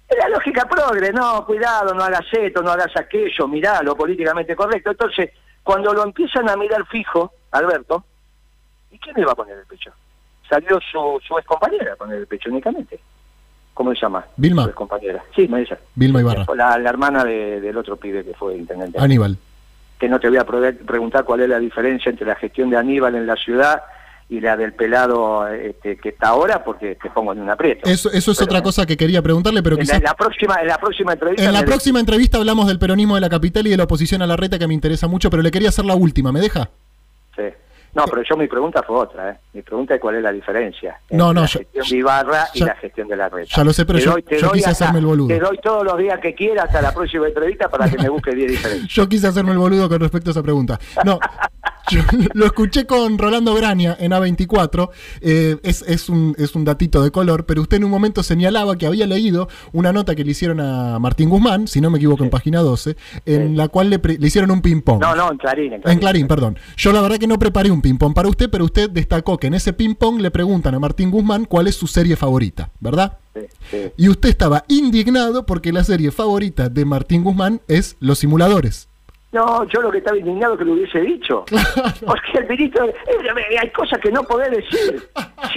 Es 0.08 0.16
la 0.18 0.28
lógica 0.28 0.64
progre, 0.68 1.12
no, 1.12 1.44
cuidado, 1.44 1.92
no 1.92 2.04
hagas 2.04 2.26
esto, 2.30 2.62
no 2.62 2.70
hagas 2.70 2.96
aquello, 2.96 3.48
mirá 3.48 3.82
lo 3.82 3.96
políticamente 3.96 4.54
correcto. 4.54 4.90
Entonces, 4.92 5.30
cuando 5.64 5.92
lo 5.92 6.04
empiezan 6.04 6.48
a 6.48 6.56
mirar 6.56 6.86
fijo, 6.86 7.32
Alberto, 7.50 8.04
¿y 8.92 8.98
quién 8.98 9.16
le 9.16 9.24
va 9.24 9.32
a 9.32 9.36
poner 9.36 9.58
el 9.58 9.66
pecho? 9.66 9.90
Salió 10.48 10.78
su, 10.80 11.20
su 11.26 11.36
ex 11.38 11.46
compañera 11.46 11.94
a 11.94 11.96
poner 11.96 12.18
el 12.18 12.26
pecho 12.28 12.50
únicamente. 12.50 13.00
¿Cómo 13.76 13.92
se 13.94 14.00
llama? 14.00 14.24
Vilma. 14.38 14.72
Compañera. 14.72 15.22
Sí, 15.36 15.46
me 15.48 15.60
dice. 15.60 15.76
Vilma 15.94 16.22
Ibarra. 16.22 16.46
La, 16.56 16.78
la 16.78 16.88
hermana 16.88 17.22
de- 17.24 17.60
del 17.60 17.76
otro 17.76 17.96
pibe 17.98 18.24
que 18.24 18.32
fue 18.32 18.56
intendente 18.56 18.98
Aníbal. 18.98 19.36
que 20.00 20.08
no 20.08 20.18
te 20.18 20.28
voy 20.30 20.38
a 20.38 20.46
pre- 20.46 20.72
preguntar 20.72 21.24
cuál 21.24 21.40
es 21.42 21.48
la 21.50 21.58
diferencia 21.58 22.08
entre 22.08 22.24
la 22.26 22.36
gestión 22.36 22.70
de 22.70 22.78
Aníbal 22.78 23.14
en 23.16 23.26
la 23.26 23.36
ciudad 23.36 23.82
y 24.30 24.40
la 24.40 24.56
del 24.56 24.72
pelado 24.72 25.46
este, 25.48 25.98
que 25.98 26.08
está 26.08 26.28
ahora, 26.28 26.64
porque 26.64 26.94
te 26.96 27.10
pongo 27.10 27.32
en 27.34 27.40
un 27.42 27.50
aprieto. 27.50 27.88
Eso, 27.88 28.10
eso 28.10 28.32
es 28.32 28.38
Pero, 28.38 28.46
otra 28.46 28.62
cosa 28.62 28.86
que 28.86 28.96
quería 28.96 29.20
preguntarle, 29.20 29.62
pero 29.62 29.74
en, 29.76 29.80
la, 29.80 29.84
quizás 29.84 29.98
en 29.98 30.04
la 30.04 30.14
próxima, 30.14 30.54
en 30.62 30.66
la 30.68 30.78
próxima 30.78 31.12
entrevista. 31.12 31.44
en 31.44 31.52
la 31.52 31.62
próxima 31.62 32.00
entrevista 32.00 32.38
hablamos 32.38 32.66
del 32.68 32.78
peronismo 32.78 33.14
de 33.14 33.20
la 33.20 33.28
capital 33.28 33.66
y 33.66 33.70
de 33.70 33.76
la 33.76 33.84
oposición 33.84 34.22
a 34.22 34.26
la 34.26 34.36
reta 34.36 34.58
que 34.58 34.66
me 34.66 34.72
interesa 34.74 35.06
mucho, 35.06 35.28
pero 35.28 35.42
le 35.42 35.50
quería 35.50 35.68
hacer 35.68 35.84
la 35.84 35.94
última, 35.94 36.32
¿me 36.32 36.40
deja? 36.40 36.70
Sí. 37.36 37.42
No, 37.94 38.04
pero 38.04 38.22
yo 38.22 38.36
mi 38.36 38.46
pregunta 38.46 38.82
fue 38.82 38.96
otra, 38.96 39.30
¿eh? 39.30 39.38
Mi 39.54 39.62
pregunta 39.62 39.94
es 39.94 40.00
cuál 40.00 40.16
es 40.16 40.22
la 40.22 40.32
diferencia 40.32 40.98
entre 41.02 41.16
No, 41.16 41.32
no, 41.32 41.40
la 41.42 41.46
yo- 41.46 41.58
gestión 41.60 41.86
de 41.88 41.96
Ibarra 41.96 42.46
y 42.52 42.58
ya- 42.60 42.66
la 42.66 42.74
gestión 42.76 43.08
de 43.08 43.16
la 43.16 43.28
red. 43.30 43.44
ya 43.46 43.64
lo 43.64 43.72
sé, 43.72 43.86
pero 43.86 43.98
yo- 43.98 44.18
yo 44.18 44.50
quise 44.52 44.68
hacerme 44.70 44.98
el 44.98 45.06
boludo. 45.06 45.28
Te 45.28 45.38
doy 45.38 45.58
todos 45.62 45.84
los 45.84 45.96
días 45.96 46.20
que 46.20 46.34
quieras 46.34 46.66
hasta 46.66 46.82
la 46.82 46.92
próxima 46.92 47.26
entrevista 47.26 47.68
para 47.70 47.88
que 47.88 47.96
me 47.96 48.08
busques 48.08 48.34
10 48.36 48.50
diferencias. 48.50 48.88
Yo 48.92 49.08
quise 49.08 49.28
hacerme 49.28 49.52
el 49.52 49.58
boludo 49.58 49.88
con 49.88 49.98
respecto 50.00 50.30
a 50.30 50.32
esa 50.32 50.42
pregunta. 50.42 50.78
No, 51.04 51.18
yo 51.90 52.00
lo 52.34 52.46
escuché 52.46 52.86
con 52.86 53.18
Rolando 53.18 53.54
Braña 53.54 53.96
en 53.98 54.12
A24. 54.12 54.90
eh, 55.20 55.56
es, 55.62 55.82
es, 55.86 56.08
un, 56.08 56.34
es 56.38 56.54
un 56.54 56.64
datito 56.64 57.02
de 57.02 57.10
color, 57.10 57.46
pero 57.46 57.62
usted 57.62 57.76
en 57.78 57.84
un 57.84 57.90
momento 57.90 58.22
señalaba 58.22 58.76
que 58.76 58.86
había 58.86 59.06
leído 59.06 59.48
una 59.72 59.92
nota 59.92 60.14
que 60.14 60.24
le 60.24 60.32
hicieron 60.32 60.60
a 60.60 60.98
Martín 60.98 61.28
Guzmán, 61.28 61.68
si 61.68 61.80
no 61.80 61.90
me 61.90 61.98
equivoco, 61.98 62.24
en 62.24 62.30
página 62.30 62.60
12, 62.60 62.96
en 63.26 63.48
Sí. 63.50 63.54
la 63.54 63.68
cual 63.68 63.90
le, 63.90 63.98
le 64.02 64.26
hicieron 64.26 64.50
un 64.50 64.60
ping-pong. 64.62 65.00
No, 65.00 65.14
no, 65.14 65.30
en 65.30 65.38
Clarín. 65.38 65.72
En 65.72 65.80
Clarín. 65.80 65.92
En 65.92 65.98
Clarín, 66.00 66.28
perdón. 66.28 66.58
Yo 66.76 66.92
la 66.92 67.00
verdad 67.02 67.18
que 67.18 67.26
no 67.26 67.38
preparé 67.38 67.70
un 67.70 67.80
ping-pong 67.82 68.14
para 68.14 68.28
usted, 68.28 68.50
pero 68.50 68.64
usted 68.64 68.90
destacó 68.90 69.38
que 69.38 69.46
en 69.46 69.54
ese 69.54 69.72
ping-pong 69.72 70.20
le 70.20 70.30
preguntan 70.30 70.74
a 70.74 70.78
Martín 70.78 71.10
Guzmán 71.10 71.44
cuál 71.44 71.66
es 71.68 71.74
su 71.76 71.86
serie 71.86 72.16
favorita, 72.16 72.70
¿verdad? 72.80 73.18
Sí, 73.34 73.40
sí. 73.70 73.76
Y 73.96 74.08
usted 74.08 74.28
estaba 74.30 74.64
indignado 74.68 75.44
porque 75.46 75.72
la 75.72 75.84
serie 75.84 76.10
favorita 76.10 76.68
de 76.68 76.84
Martín 76.84 77.22
Guzmán 77.22 77.60
es 77.68 77.96
Los 78.00 78.18
Simuladores. 78.20 78.88
No, 79.36 79.64
yo 79.64 79.82
lo 79.82 79.90
que 79.90 79.98
estaba 79.98 80.16
indignado 80.16 80.54
es 80.54 80.58
que 80.60 80.64
lo 80.64 80.72
hubiese 80.72 80.98
dicho. 81.00 81.44
Porque 82.06 82.38
el 82.38 82.48
ministro, 82.48 82.86
eh, 82.86 83.58
hay 83.60 83.70
cosas 83.70 83.98
que 84.00 84.10
no 84.10 84.22
podés 84.22 84.50
decir. 84.50 85.08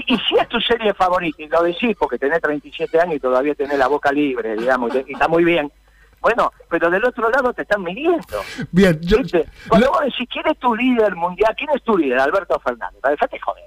Y 0.06 0.18
si 0.18 0.36
es 0.36 0.50
tu 0.50 0.60
serie 0.60 0.94
favorita, 0.94 1.42
y 1.42 1.48
lo 1.48 1.64
decís 1.64 1.96
porque 1.98 2.18
tenés 2.18 2.42
37 2.42 3.00
años 3.00 3.16
y 3.16 3.20
todavía 3.20 3.56
tenés 3.56 3.78
la 3.78 3.88
boca 3.88 4.12
libre, 4.12 4.56
digamos, 4.58 4.94
y 5.08 5.14
está 5.14 5.28
muy 5.30 5.46
bien. 5.46 5.72
Bueno, 6.20 6.52
pero 6.70 6.90
del 6.90 7.06
otro 7.06 7.30
lado 7.30 7.54
te 7.54 7.62
están 7.62 7.82
midiendo. 7.84 8.42
Bien, 8.72 9.00
yo, 9.02 9.20
¿viste? 9.20 9.46
Cuando 9.70 9.88
lo- 9.88 9.94
vos 9.94 10.02
decís, 10.04 10.28
¿quién 10.30 10.46
es 10.48 10.58
tu 10.58 10.76
líder 10.76 11.16
mundial? 11.16 11.54
¿Quién 11.58 11.70
es 11.74 11.82
tu 11.84 11.98
líder? 11.98 12.20
Alberto 12.20 12.60
Fernández. 12.60 13.00
Dejate 13.02 13.40
joder. 13.40 13.64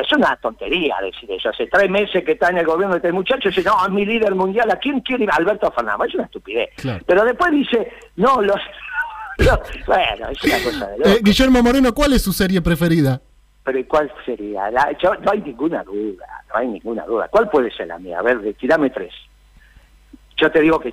Es 0.00 0.12
una 0.12 0.36
tontería 0.36 0.96
decir 1.02 1.30
eso. 1.32 1.48
Hace 1.48 1.66
tres 1.66 1.90
meses 1.90 2.24
que 2.24 2.32
está 2.32 2.50
en 2.50 2.58
el 2.58 2.66
gobierno 2.66 2.94
este 2.96 3.10
muchacho 3.12 3.48
y 3.48 3.52
dice, 3.52 3.62
no, 3.68 3.84
es 3.84 3.90
mi 3.90 4.04
líder 4.06 4.34
mundial. 4.36 4.70
¿A 4.70 4.76
quién 4.76 5.00
quiere? 5.00 5.26
Alberto 5.32 5.72
Fernández. 5.72 6.08
Es 6.10 6.14
una 6.14 6.24
estupidez. 6.24 6.70
Claro. 6.76 7.02
Pero 7.06 7.24
después 7.24 7.50
dice, 7.50 7.92
no, 8.16 8.40
los... 8.40 8.60
los- 9.44 9.86
bueno, 9.86 10.28
es 10.30 10.44
una 10.44 10.58
cosa 10.62 10.86
de 10.90 10.98
loco. 10.98 11.10
eh, 11.10 11.20
Guillermo 11.22 11.62
Moreno, 11.62 11.94
¿cuál 11.94 12.12
es 12.12 12.22
su 12.22 12.32
serie 12.32 12.60
preferida? 12.62 13.20
Pero 13.64 13.78
¿y 13.78 13.84
cuál 13.84 14.12
sería? 14.26 14.70
La- 14.70 14.96
yo- 15.02 15.14
no 15.16 15.30
hay 15.32 15.40
ninguna 15.40 15.82
duda, 15.84 16.26
no 16.52 16.60
hay 16.60 16.68
ninguna 16.68 17.04
duda. 17.06 17.28
¿Cuál 17.28 17.48
puede 17.48 17.70
ser 17.70 17.88
la 17.88 17.98
mía? 17.98 18.18
A 18.18 18.22
ver, 18.22 18.54
tirame 18.58 18.90
tres. 18.90 19.12
Yo 20.36 20.50
te 20.50 20.60
digo 20.60 20.80
que 20.80 20.92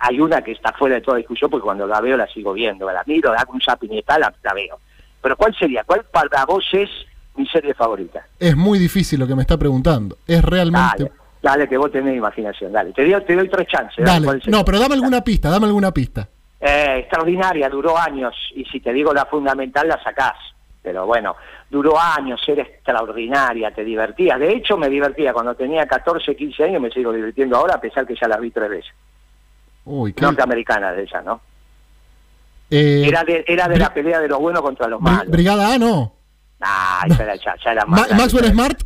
hay 0.00 0.20
una 0.20 0.42
que 0.42 0.52
está 0.52 0.72
fuera 0.74 0.96
de 0.96 1.00
toda 1.00 1.16
discusión 1.16 1.50
porque 1.50 1.64
cuando 1.64 1.86
la 1.86 2.00
veo 2.00 2.16
la 2.16 2.26
sigo 2.26 2.52
viendo, 2.52 2.90
la 2.92 3.02
miro, 3.06 3.32
hago 3.32 3.54
un 3.54 3.60
zapping 3.60 3.92
y 3.94 4.02
tal, 4.02 4.20
la, 4.20 4.34
la 4.42 4.52
veo. 4.52 4.78
Pero 5.22 5.36
¿cuál 5.36 5.54
sería? 5.58 5.82
¿Cuál 5.84 6.04
para 6.12 6.44
vos 6.44 6.64
es 6.72 6.90
mi 7.34 7.46
serie 7.46 7.72
favorita? 7.72 8.26
Es 8.38 8.54
muy 8.54 8.78
difícil 8.78 9.18
lo 9.18 9.26
que 9.26 9.34
me 9.34 9.42
está 9.42 9.56
preguntando. 9.56 10.18
Es 10.26 10.44
realmente... 10.44 11.04
Dale, 11.04 11.12
dale, 11.40 11.68
que 11.68 11.78
vos 11.78 11.90
tenés 11.90 12.14
imaginación, 12.16 12.70
dale. 12.72 12.92
Te 12.92 13.08
doy, 13.10 13.24
te 13.24 13.34
doy 13.34 13.48
tres 13.48 13.66
chances. 13.68 14.04
Dale. 14.04 14.40
No, 14.48 14.62
pero 14.62 14.78
dame 14.78 14.94
alguna 14.94 15.24
pista, 15.24 15.48
dame 15.48 15.66
alguna 15.66 15.90
pista. 15.92 16.28
Eh, 16.64 16.98
extraordinaria, 17.00 17.68
duró 17.68 17.98
años, 17.98 18.34
y 18.54 18.64
si 18.66 18.78
te 18.78 18.92
digo 18.92 19.12
la 19.12 19.26
fundamental 19.26 19.88
la 19.88 20.00
sacás. 20.02 20.36
Pero 20.80 21.06
bueno, 21.06 21.34
duró 21.68 21.98
años, 21.98 22.40
era 22.46 22.62
extraordinaria, 22.62 23.72
te 23.72 23.82
divertías. 23.84 24.38
De 24.38 24.52
hecho, 24.52 24.76
me 24.76 24.88
divertía 24.88 25.32
cuando 25.32 25.54
tenía 25.56 25.86
14, 25.86 26.36
15 26.36 26.64
años, 26.64 26.80
me 26.82 26.90
sigo 26.90 27.12
divirtiendo 27.12 27.56
ahora, 27.56 27.74
a 27.74 27.80
pesar 27.80 28.06
que 28.06 28.14
ya 28.20 28.28
la 28.28 28.36
vi 28.36 28.50
tres 28.52 28.70
veces. 28.70 28.92
Uy, 29.84 30.12
qué... 30.12 30.22
Norteamericana 30.22 30.92
de 30.92 31.02
ella, 31.02 31.20
¿no? 31.22 31.40
Eh, 32.70 33.04
Era 33.06 33.22
de, 33.24 33.44
era 33.46 33.68
de 33.68 33.78
la 33.78 33.92
pelea 33.92 34.20
de 34.20 34.28
los 34.28 34.38
buenos 34.38 34.62
contra 34.62 34.86
los 34.88 35.00
malos. 35.00 35.30
Brigada 35.30 35.74
A, 35.74 35.78
no. 35.78 36.14
Ah, 36.60 37.02
era, 37.06 37.34
ya, 37.36 37.54
ya 37.64 37.72
era 37.72 37.84
Ma- 37.84 37.96
más 37.96 38.06
grande. 38.08 38.22
Maxwell 38.22 38.50
Smart. 38.52 38.82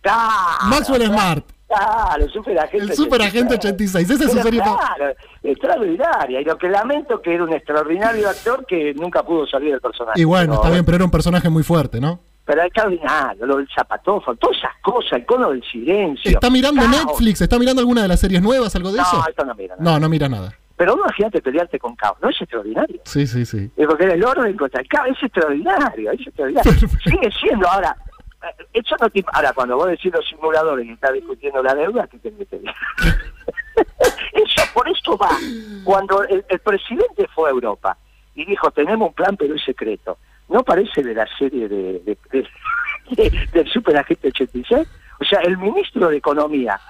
Claro, 0.00 0.66
Maxwell 0.68 1.06
Smart. 1.06 1.44
Claro, 1.70 2.28
superagente 2.30 2.86
El 2.86 2.92
superagente 2.94 3.54
86. 3.54 4.10
Esa 4.10 4.24
es 4.24 4.32
su 4.32 4.38
serie 4.40 4.60
Claro, 4.60 5.14
extraordinaria. 5.42 6.40
Y 6.40 6.44
lo 6.44 6.58
que 6.58 6.68
lamento 6.68 7.22
que 7.22 7.34
era 7.34 7.44
un 7.44 7.52
extraordinario 7.52 8.28
actor 8.28 8.66
que 8.66 8.92
nunca 8.94 9.22
pudo 9.22 9.46
salir 9.46 9.70
del 9.72 9.80
personaje. 9.80 10.20
Y 10.20 10.24
bueno, 10.24 10.54
está 10.54 10.70
bien, 10.70 10.84
pero 10.84 10.96
era 10.96 11.04
un 11.04 11.10
personaje 11.10 11.48
muy 11.48 11.62
fuerte, 11.62 12.00
¿no? 12.00 12.20
Pero 12.44 12.62
extraordinario, 12.62 13.46
lo 13.46 13.58
del 13.58 13.68
zapatófono, 13.72 14.36
todas 14.36 14.56
esas 14.58 14.72
cosas, 14.82 15.12
el 15.12 15.26
cono 15.26 15.50
del 15.50 15.62
silencio. 15.62 16.30
¿Está 16.32 16.50
mirando 16.50 16.82
Caos. 16.82 16.96
Netflix? 17.06 17.40
¿Está 17.42 17.58
mirando 17.58 17.80
alguna 17.80 18.02
de 18.02 18.08
las 18.08 18.18
series 18.18 18.42
nuevas, 18.42 18.74
algo 18.74 18.90
de 18.90 18.96
No, 18.98 19.02
eso? 19.04 19.24
esto 19.28 19.44
no 19.44 19.54
mira 19.54 19.76
nada. 19.76 19.90
No, 19.92 20.00
no 20.00 20.08
mira 20.08 20.28
nada. 20.28 20.52
Pero 20.76 20.96
no 20.96 21.02
imagínate 21.02 21.42
pelearte 21.42 21.78
con 21.78 21.94
caos, 21.94 22.16
¿no 22.22 22.30
es 22.30 22.40
extraordinario? 22.40 23.00
Sí, 23.04 23.26
sí, 23.26 23.44
sí. 23.44 23.70
Es 23.76 23.86
porque 23.86 24.04
era 24.04 24.14
el 24.14 24.24
orden 24.24 24.56
contra 24.56 24.80
el 24.80 24.88
caos, 24.88 25.08
es 25.16 25.22
extraordinario, 25.22 26.10
es 26.10 26.26
extraordinario. 26.26 26.72
Sigue 27.04 27.30
siendo 27.38 27.68
ahora, 27.68 27.94
eso 28.72 28.96
no 29.00 29.10
te- 29.10 29.24
ahora 29.32 29.52
cuando 29.52 29.76
vos 29.76 29.88
decís 29.88 30.12
los 30.12 30.26
simuladores 30.28 30.86
y 30.86 30.92
estás 30.92 31.12
discutiendo 31.12 31.62
la 31.62 31.74
deuda, 31.74 32.06
¿qué 32.06 32.18
te 32.18 32.30
metes? 32.30 32.60
eso, 34.32 34.62
por 34.74 34.88
eso 34.88 35.16
va. 35.16 35.30
Cuando 35.84 36.22
el, 36.24 36.44
el 36.48 36.58
presidente 36.60 37.26
fue 37.34 37.48
a 37.48 37.52
Europa 37.52 37.96
y 38.34 38.44
dijo, 38.44 38.70
tenemos 38.70 39.08
un 39.08 39.14
plan, 39.14 39.36
pero 39.36 39.54
es 39.54 39.62
secreto. 39.64 40.18
¿No 40.48 40.62
parece 40.64 41.02
de 41.02 41.14
la 41.14 41.26
serie 41.38 41.68
de, 41.68 42.00
de- 42.00 42.18
de- 42.32 42.48
de- 43.16 43.48
del 43.52 43.68
Superagente 43.70 44.28
86? 44.28 44.86
O 45.20 45.24
sea, 45.24 45.40
el 45.40 45.58
ministro 45.58 46.08
de 46.08 46.16
Economía 46.16 46.80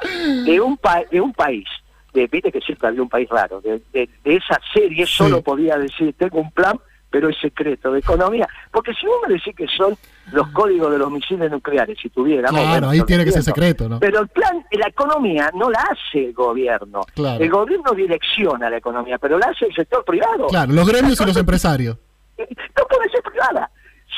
de 0.44 0.60
un, 0.60 0.76
pa- 0.76 1.02
de 1.10 1.20
un 1.20 1.32
país, 1.32 1.66
de, 2.14 2.26
viste 2.26 2.52
que 2.52 2.60
siempre 2.60 2.88
había 2.88 3.02
un 3.02 3.08
país 3.08 3.28
raro, 3.28 3.60
de, 3.60 3.82
de- 3.92 4.08
de 4.24 4.36
esa 4.36 4.58
serie 4.72 5.04
Sí. 5.06 5.12
solo 5.14 5.42
podía 5.42 5.76
decir, 5.76 6.14
tengo 6.16 6.38
un 6.40 6.50
plan, 6.52 6.78
pero 7.10 7.28
es 7.28 7.36
secreto 7.38 7.92
de 7.92 7.98
economía. 7.98 8.48
Porque 8.70 8.92
si 8.94 9.06
me 9.06 9.34
decís 9.34 9.54
que 9.54 9.66
son 9.66 9.96
los 10.32 10.48
códigos 10.50 10.92
de 10.92 10.98
los 10.98 11.10
misiles 11.10 11.50
nucleares, 11.50 11.98
si 12.00 12.08
tuviéramos... 12.08 12.52
Claro, 12.52 12.70
bueno, 12.70 12.90
ahí 12.90 13.00
tiene 13.02 13.24
que 13.24 13.32
ser 13.32 13.42
secreto, 13.42 13.88
¿no? 13.88 13.98
Pero 13.98 14.20
el 14.20 14.28
plan, 14.28 14.64
la 14.70 14.88
economía 14.88 15.50
no 15.54 15.70
la 15.70 15.80
hace 15.80 16.26
el 16.26 16.32
gobierno. 16.32 17.00
Claro. 17.14 17.42
El 17.42 17.50
gobierno 17.50 17.92
direcciona 17.92 18.70
la 18.70 18.76
economía, 18.76 19.18
pero 19.18 19.38
la 19.38 19.46
hace 19.46 19.66
el 19.66 19.74
sector 19.74 20.04
privado. 20.04 20.46
Claro, 20.46 20.72
los 20.72 20.86
gremios 20.86 21.20
y 21.20 21.24
los 21.24 21.36
empresarios. 21.36 21.96
No 22.38 22.84
puede 22.88 23.10
ser 23.10 23.22
privada. 23.22 23.70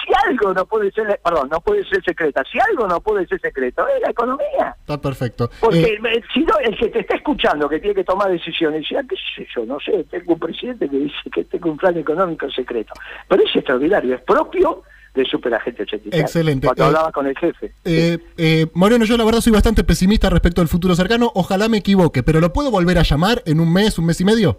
Si 0.04 0.12
algo 0.28 0.52
no 0.52 0.66
puede 0.66 0.90
ser, 0.90 1.20
perdón, 1.22 1.48
no 1.50 1.60
puede 1.60 1.84
ser 1.84 2.02
secreta, 2.04 2.42
si 2.50 2.58
algo 2.58 2.88
no 2.88 3.00
puede 3.00 3.26
ser 3.26 3.40
secreto, 3.40 3.86
es 3.88 4.00
la 4.02 4.10
economía. 4.10 4.74
Está 4.80 5.00
perfecto. 5.00 5.50
Porque 5.60 5.80
Eh, 6.02 6.22
si 6.34 6.40
no, 6.40 6.58
el 6.58 6.76
que 6.76 6.88
te 6.88 7.00
está 7.00 7.14
escuchando, 7.16 7.68
que 7.68 7.78
tiene 7.78 7.94
que 7.94 8.04
tomar 8.04 8.30
decisiones, 8.30 8.80
dice, 8.80 8.96
ah, 8.98 9.02
qué 9.08 9.16
sé 9.36 9.46
yo, 9.54 9.64
no 9.64 9.78
sé, 9.80 10.04
tengo 10.10 10.32
un 10.34 10.38
presidente 10.40 10.88
que 10.88 10.96
dice 10.98 11.14
que 11.32 11.44
tengo 11.44 11.70
un 11.70 11.76
plan 11.76 11.96
económico 11.96 12.50
secreto. 12.50 12.92
Pero 13.28 13.42
es 13.44 13.54
extraordinario, 13.54 14.14
es 14.16 14.20
propio 14.22 14.82
del 15.14 15.26
superagente 15.26 15.82
86. 15.82 16.20
Excelente. 16.22 16.66
Cuando 16.66 16.84
Eh, 16.84 16.86
hablaba 16.86 17.12
con 17.12 17.26
el 17.26 17.36
jefe. 17.38 17.72
eh, 17.84 18.18
eh, 18.38 18.66
Moreno, 18.74 19.04
yo 19.04 19.16
la 19.16 19.24
verdad 19.24 19.40
soy 19.40 19.52
bastante 19.52 19.84
pesimista 19.84 20.30
respecto 20.30 20.62
al 20.62 20.68
futuro 20.68 20.94
cercano. 20.94 21.30
Ojalá 21.34 21.68
me 21.68 21.76
equivoque, 21.78 22.22
pero 22.22 22.40
¿lo 22.40 22.52
puedo 22.52 22.70
volver 22.70 22.98
a 22.98 23.02
llamar 23.02 23.42
en 23.44 23.60
un 23.60 23.72
mes, 23.72 23.98
un 23.98 24.06
mes 24.06 24.20
y 24.20 24.24
medio? 24.24 24.58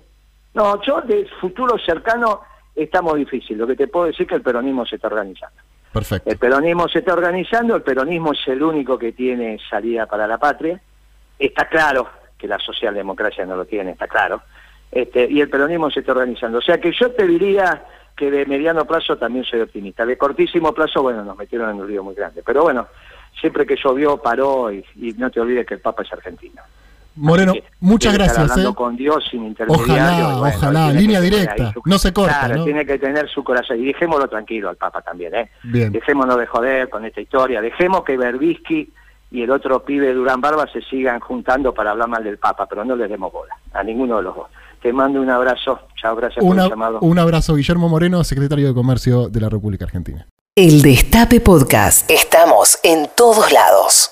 No, 0.54 0.80
yo 0.84 1.02
de 1.02 1.28
futuro 1.42 1.76
cercano 1.84 2.42
está 2.76 3.02
muy 3.02 3.20
difícil. 3.20 3.58
Lo 3.58 3.68
que 3.68 3.76
te 3.76 3.88
puedo 3.88 4.08
decir 4.08 4.24
es 4.24 4.28
que 4.28 4.36
el 4.36 4.42
peronismo 4.42 4.86
se 4.86 4.96
está 4.96 5.08
organizando. 5.08 5.62
Perfecto. 5.92 6.30
El 6.30 6.38
peronismo 6.38 6.88
se 6.88 7.00
está 7.00 7.14
organizando, 7.14 7.76
el 7.76 7.84
peronismo 7.84 8.34
es 8.34 8.48
el 8.48 8.64
único 8.64 8.98
que 8.98 9.12
tiene 9.12 9.60
salida 9.70 10.06
para 10.08 10.26
la 10.28 10.38
patria. 10.38 10.82
Está 11.38 11.68
claro 11.68 12.10
que 12.38 12.48
la 12.48 12.58
socialdemocracia 12.60 13.46
no 13.46 13.56
lo 13.56 13.66
tiene, 13.66 13.92
está 13.92 14.08
claro. 14.08 14.42
Este, 14.92 15.28
y 15.30 15.40
el 15.42 15.50
peronismo 15.50 15.92
se 15.92 16.00
está 16.00 16.14
organizando. 16.14 16.58
O 16.58 16.62
sea 16.62 16.80
que 16.80 16.92
yo 16.92 17.12
te 17.12 17.28
diría 17.28 17.86
que 18.16 18.30
de 18.30 18.46
mediano 18.46 18.86
plazo 18.86 19.18
también 19.18 19.46
soy 19.46 19.62
optimista. 19.62 20.06
De 20.06 20.18
cortísimo 20.18 20.74
plazo, 20.74 21.02
bueno, 21.02 21.24
nos 21.24 21.38
metieron 21.38 21.70
en 21.70 21.82
un 21.82 21.88
río 21.88 22.04
muy 22.04 22.16
grande. 22.16 22.42
Pero 22.44 22.64
bueno, 22.64 22.88
siempre 23.40 23.66
que 23.66 23.76
llovió, 23.76 24.18
paró 24.18 24.72
y, 24.72 24.84
y 24.96 25.14
no 25.14 25.30
te 25.30 25.40
olvides 25.40 25.66
que 25.66 25.76
el 25.76 25.80
Papa 25.80 26.04
es 26.04 26.14
argentino. 26.14 26.62
Moreno, 27.16 27.54
muchas 27.80 28.14
gracias. 28.14 28.38
hablando 28.40 28.72
¿eh? 28.72 28.76
con 28.76 28.96
Dios 28.96 29.24
sin 29.30 29.46
intermediario. 29.46 29.94
Ojalá, 29.94 30.38
bueno, 30.40 30.56
ojalá, 30.58 30.92
línea 30.92 31.22
directa, 31.22 31.72
su- 31.74 31.82
no 31.86 31.98
se 32.00 32.12
corta, 32.14 32.40
Claro, 32.40 32.56
¿no? 32.58 32.64
tiene 32.66 32.86
que 32.86 32.98
tener 32.98 33.30
su 33.30 33.44
corazón. 33.44 33.80
Y 33.80 33.86
dejémoslo 33.86 34.28
tranquilo 34.28 34.70
al 34.70 34.76
Papa 34.78 35.02
también, 35.02 35.36
¿eh? 35.36 35.50
Bien. 35.64 35.92
Dejémonos 35.92 36.38
de 36.38 36.48
joder 36.48 36.90
con 36.90 37.06
esta 37.06 37.22
historia. 37.22 37.62
Dejemos 37.62 38.04
que 38.04 38.18
Berbisky 38.18 38.92
y 39.32 39.42
el 39.42 39.52
otro 39.52 39.84
pibe 39.84 40.14
Durán 40.14 40.42
Barba 40.42 40.68
se 40.72 40.82
sigan 40.82 41.20
juntando 41.20 41.74
para 41.74 41.92
hablar 41.92 42.08
mal 42.08 42.24
del 42.24 42.38
Papa, 42.38 42.66
pero 42.68 42.84
no 42.86 42.96
les 42.96 43.10
demos 43.10 43.32
bola 43.32 43.56
a 43.74 43.84
ninguno 43.84 44.18
de 44.18 44.24
los 44.24 44.36
dos. 44.36 44.48
Te 44.82 44.92
mando 44.92 45.22
un 45.22 45.30
abrazo. 45.30 45.80
Chao, 46.00 46.16
gracias 46.16 46.44
por 46.44 46.54
Una- 46.54 46.64
el 46.66 46.70
llamado. 46.70 47.00
un 47.02 47.18
abrazo, 47.18 47.56
Guillermo 47.56 47.90
Moreno, 47.90 48.24
secretario 48.24 48.68
de 48.68 48.74
Comercio 48.74 49.30
de 49.30 49.40
la 49.40 49.50
República 49.50 49.86
Argentina. 49.86 50.28
El 50.56 50.82
Destape 50.84 51.40
Podcast. 51.42 52.10
Estamos 52.12 52.78
en 52.84 53.08
todos 53.16 53.52
lados. 53.52 54.12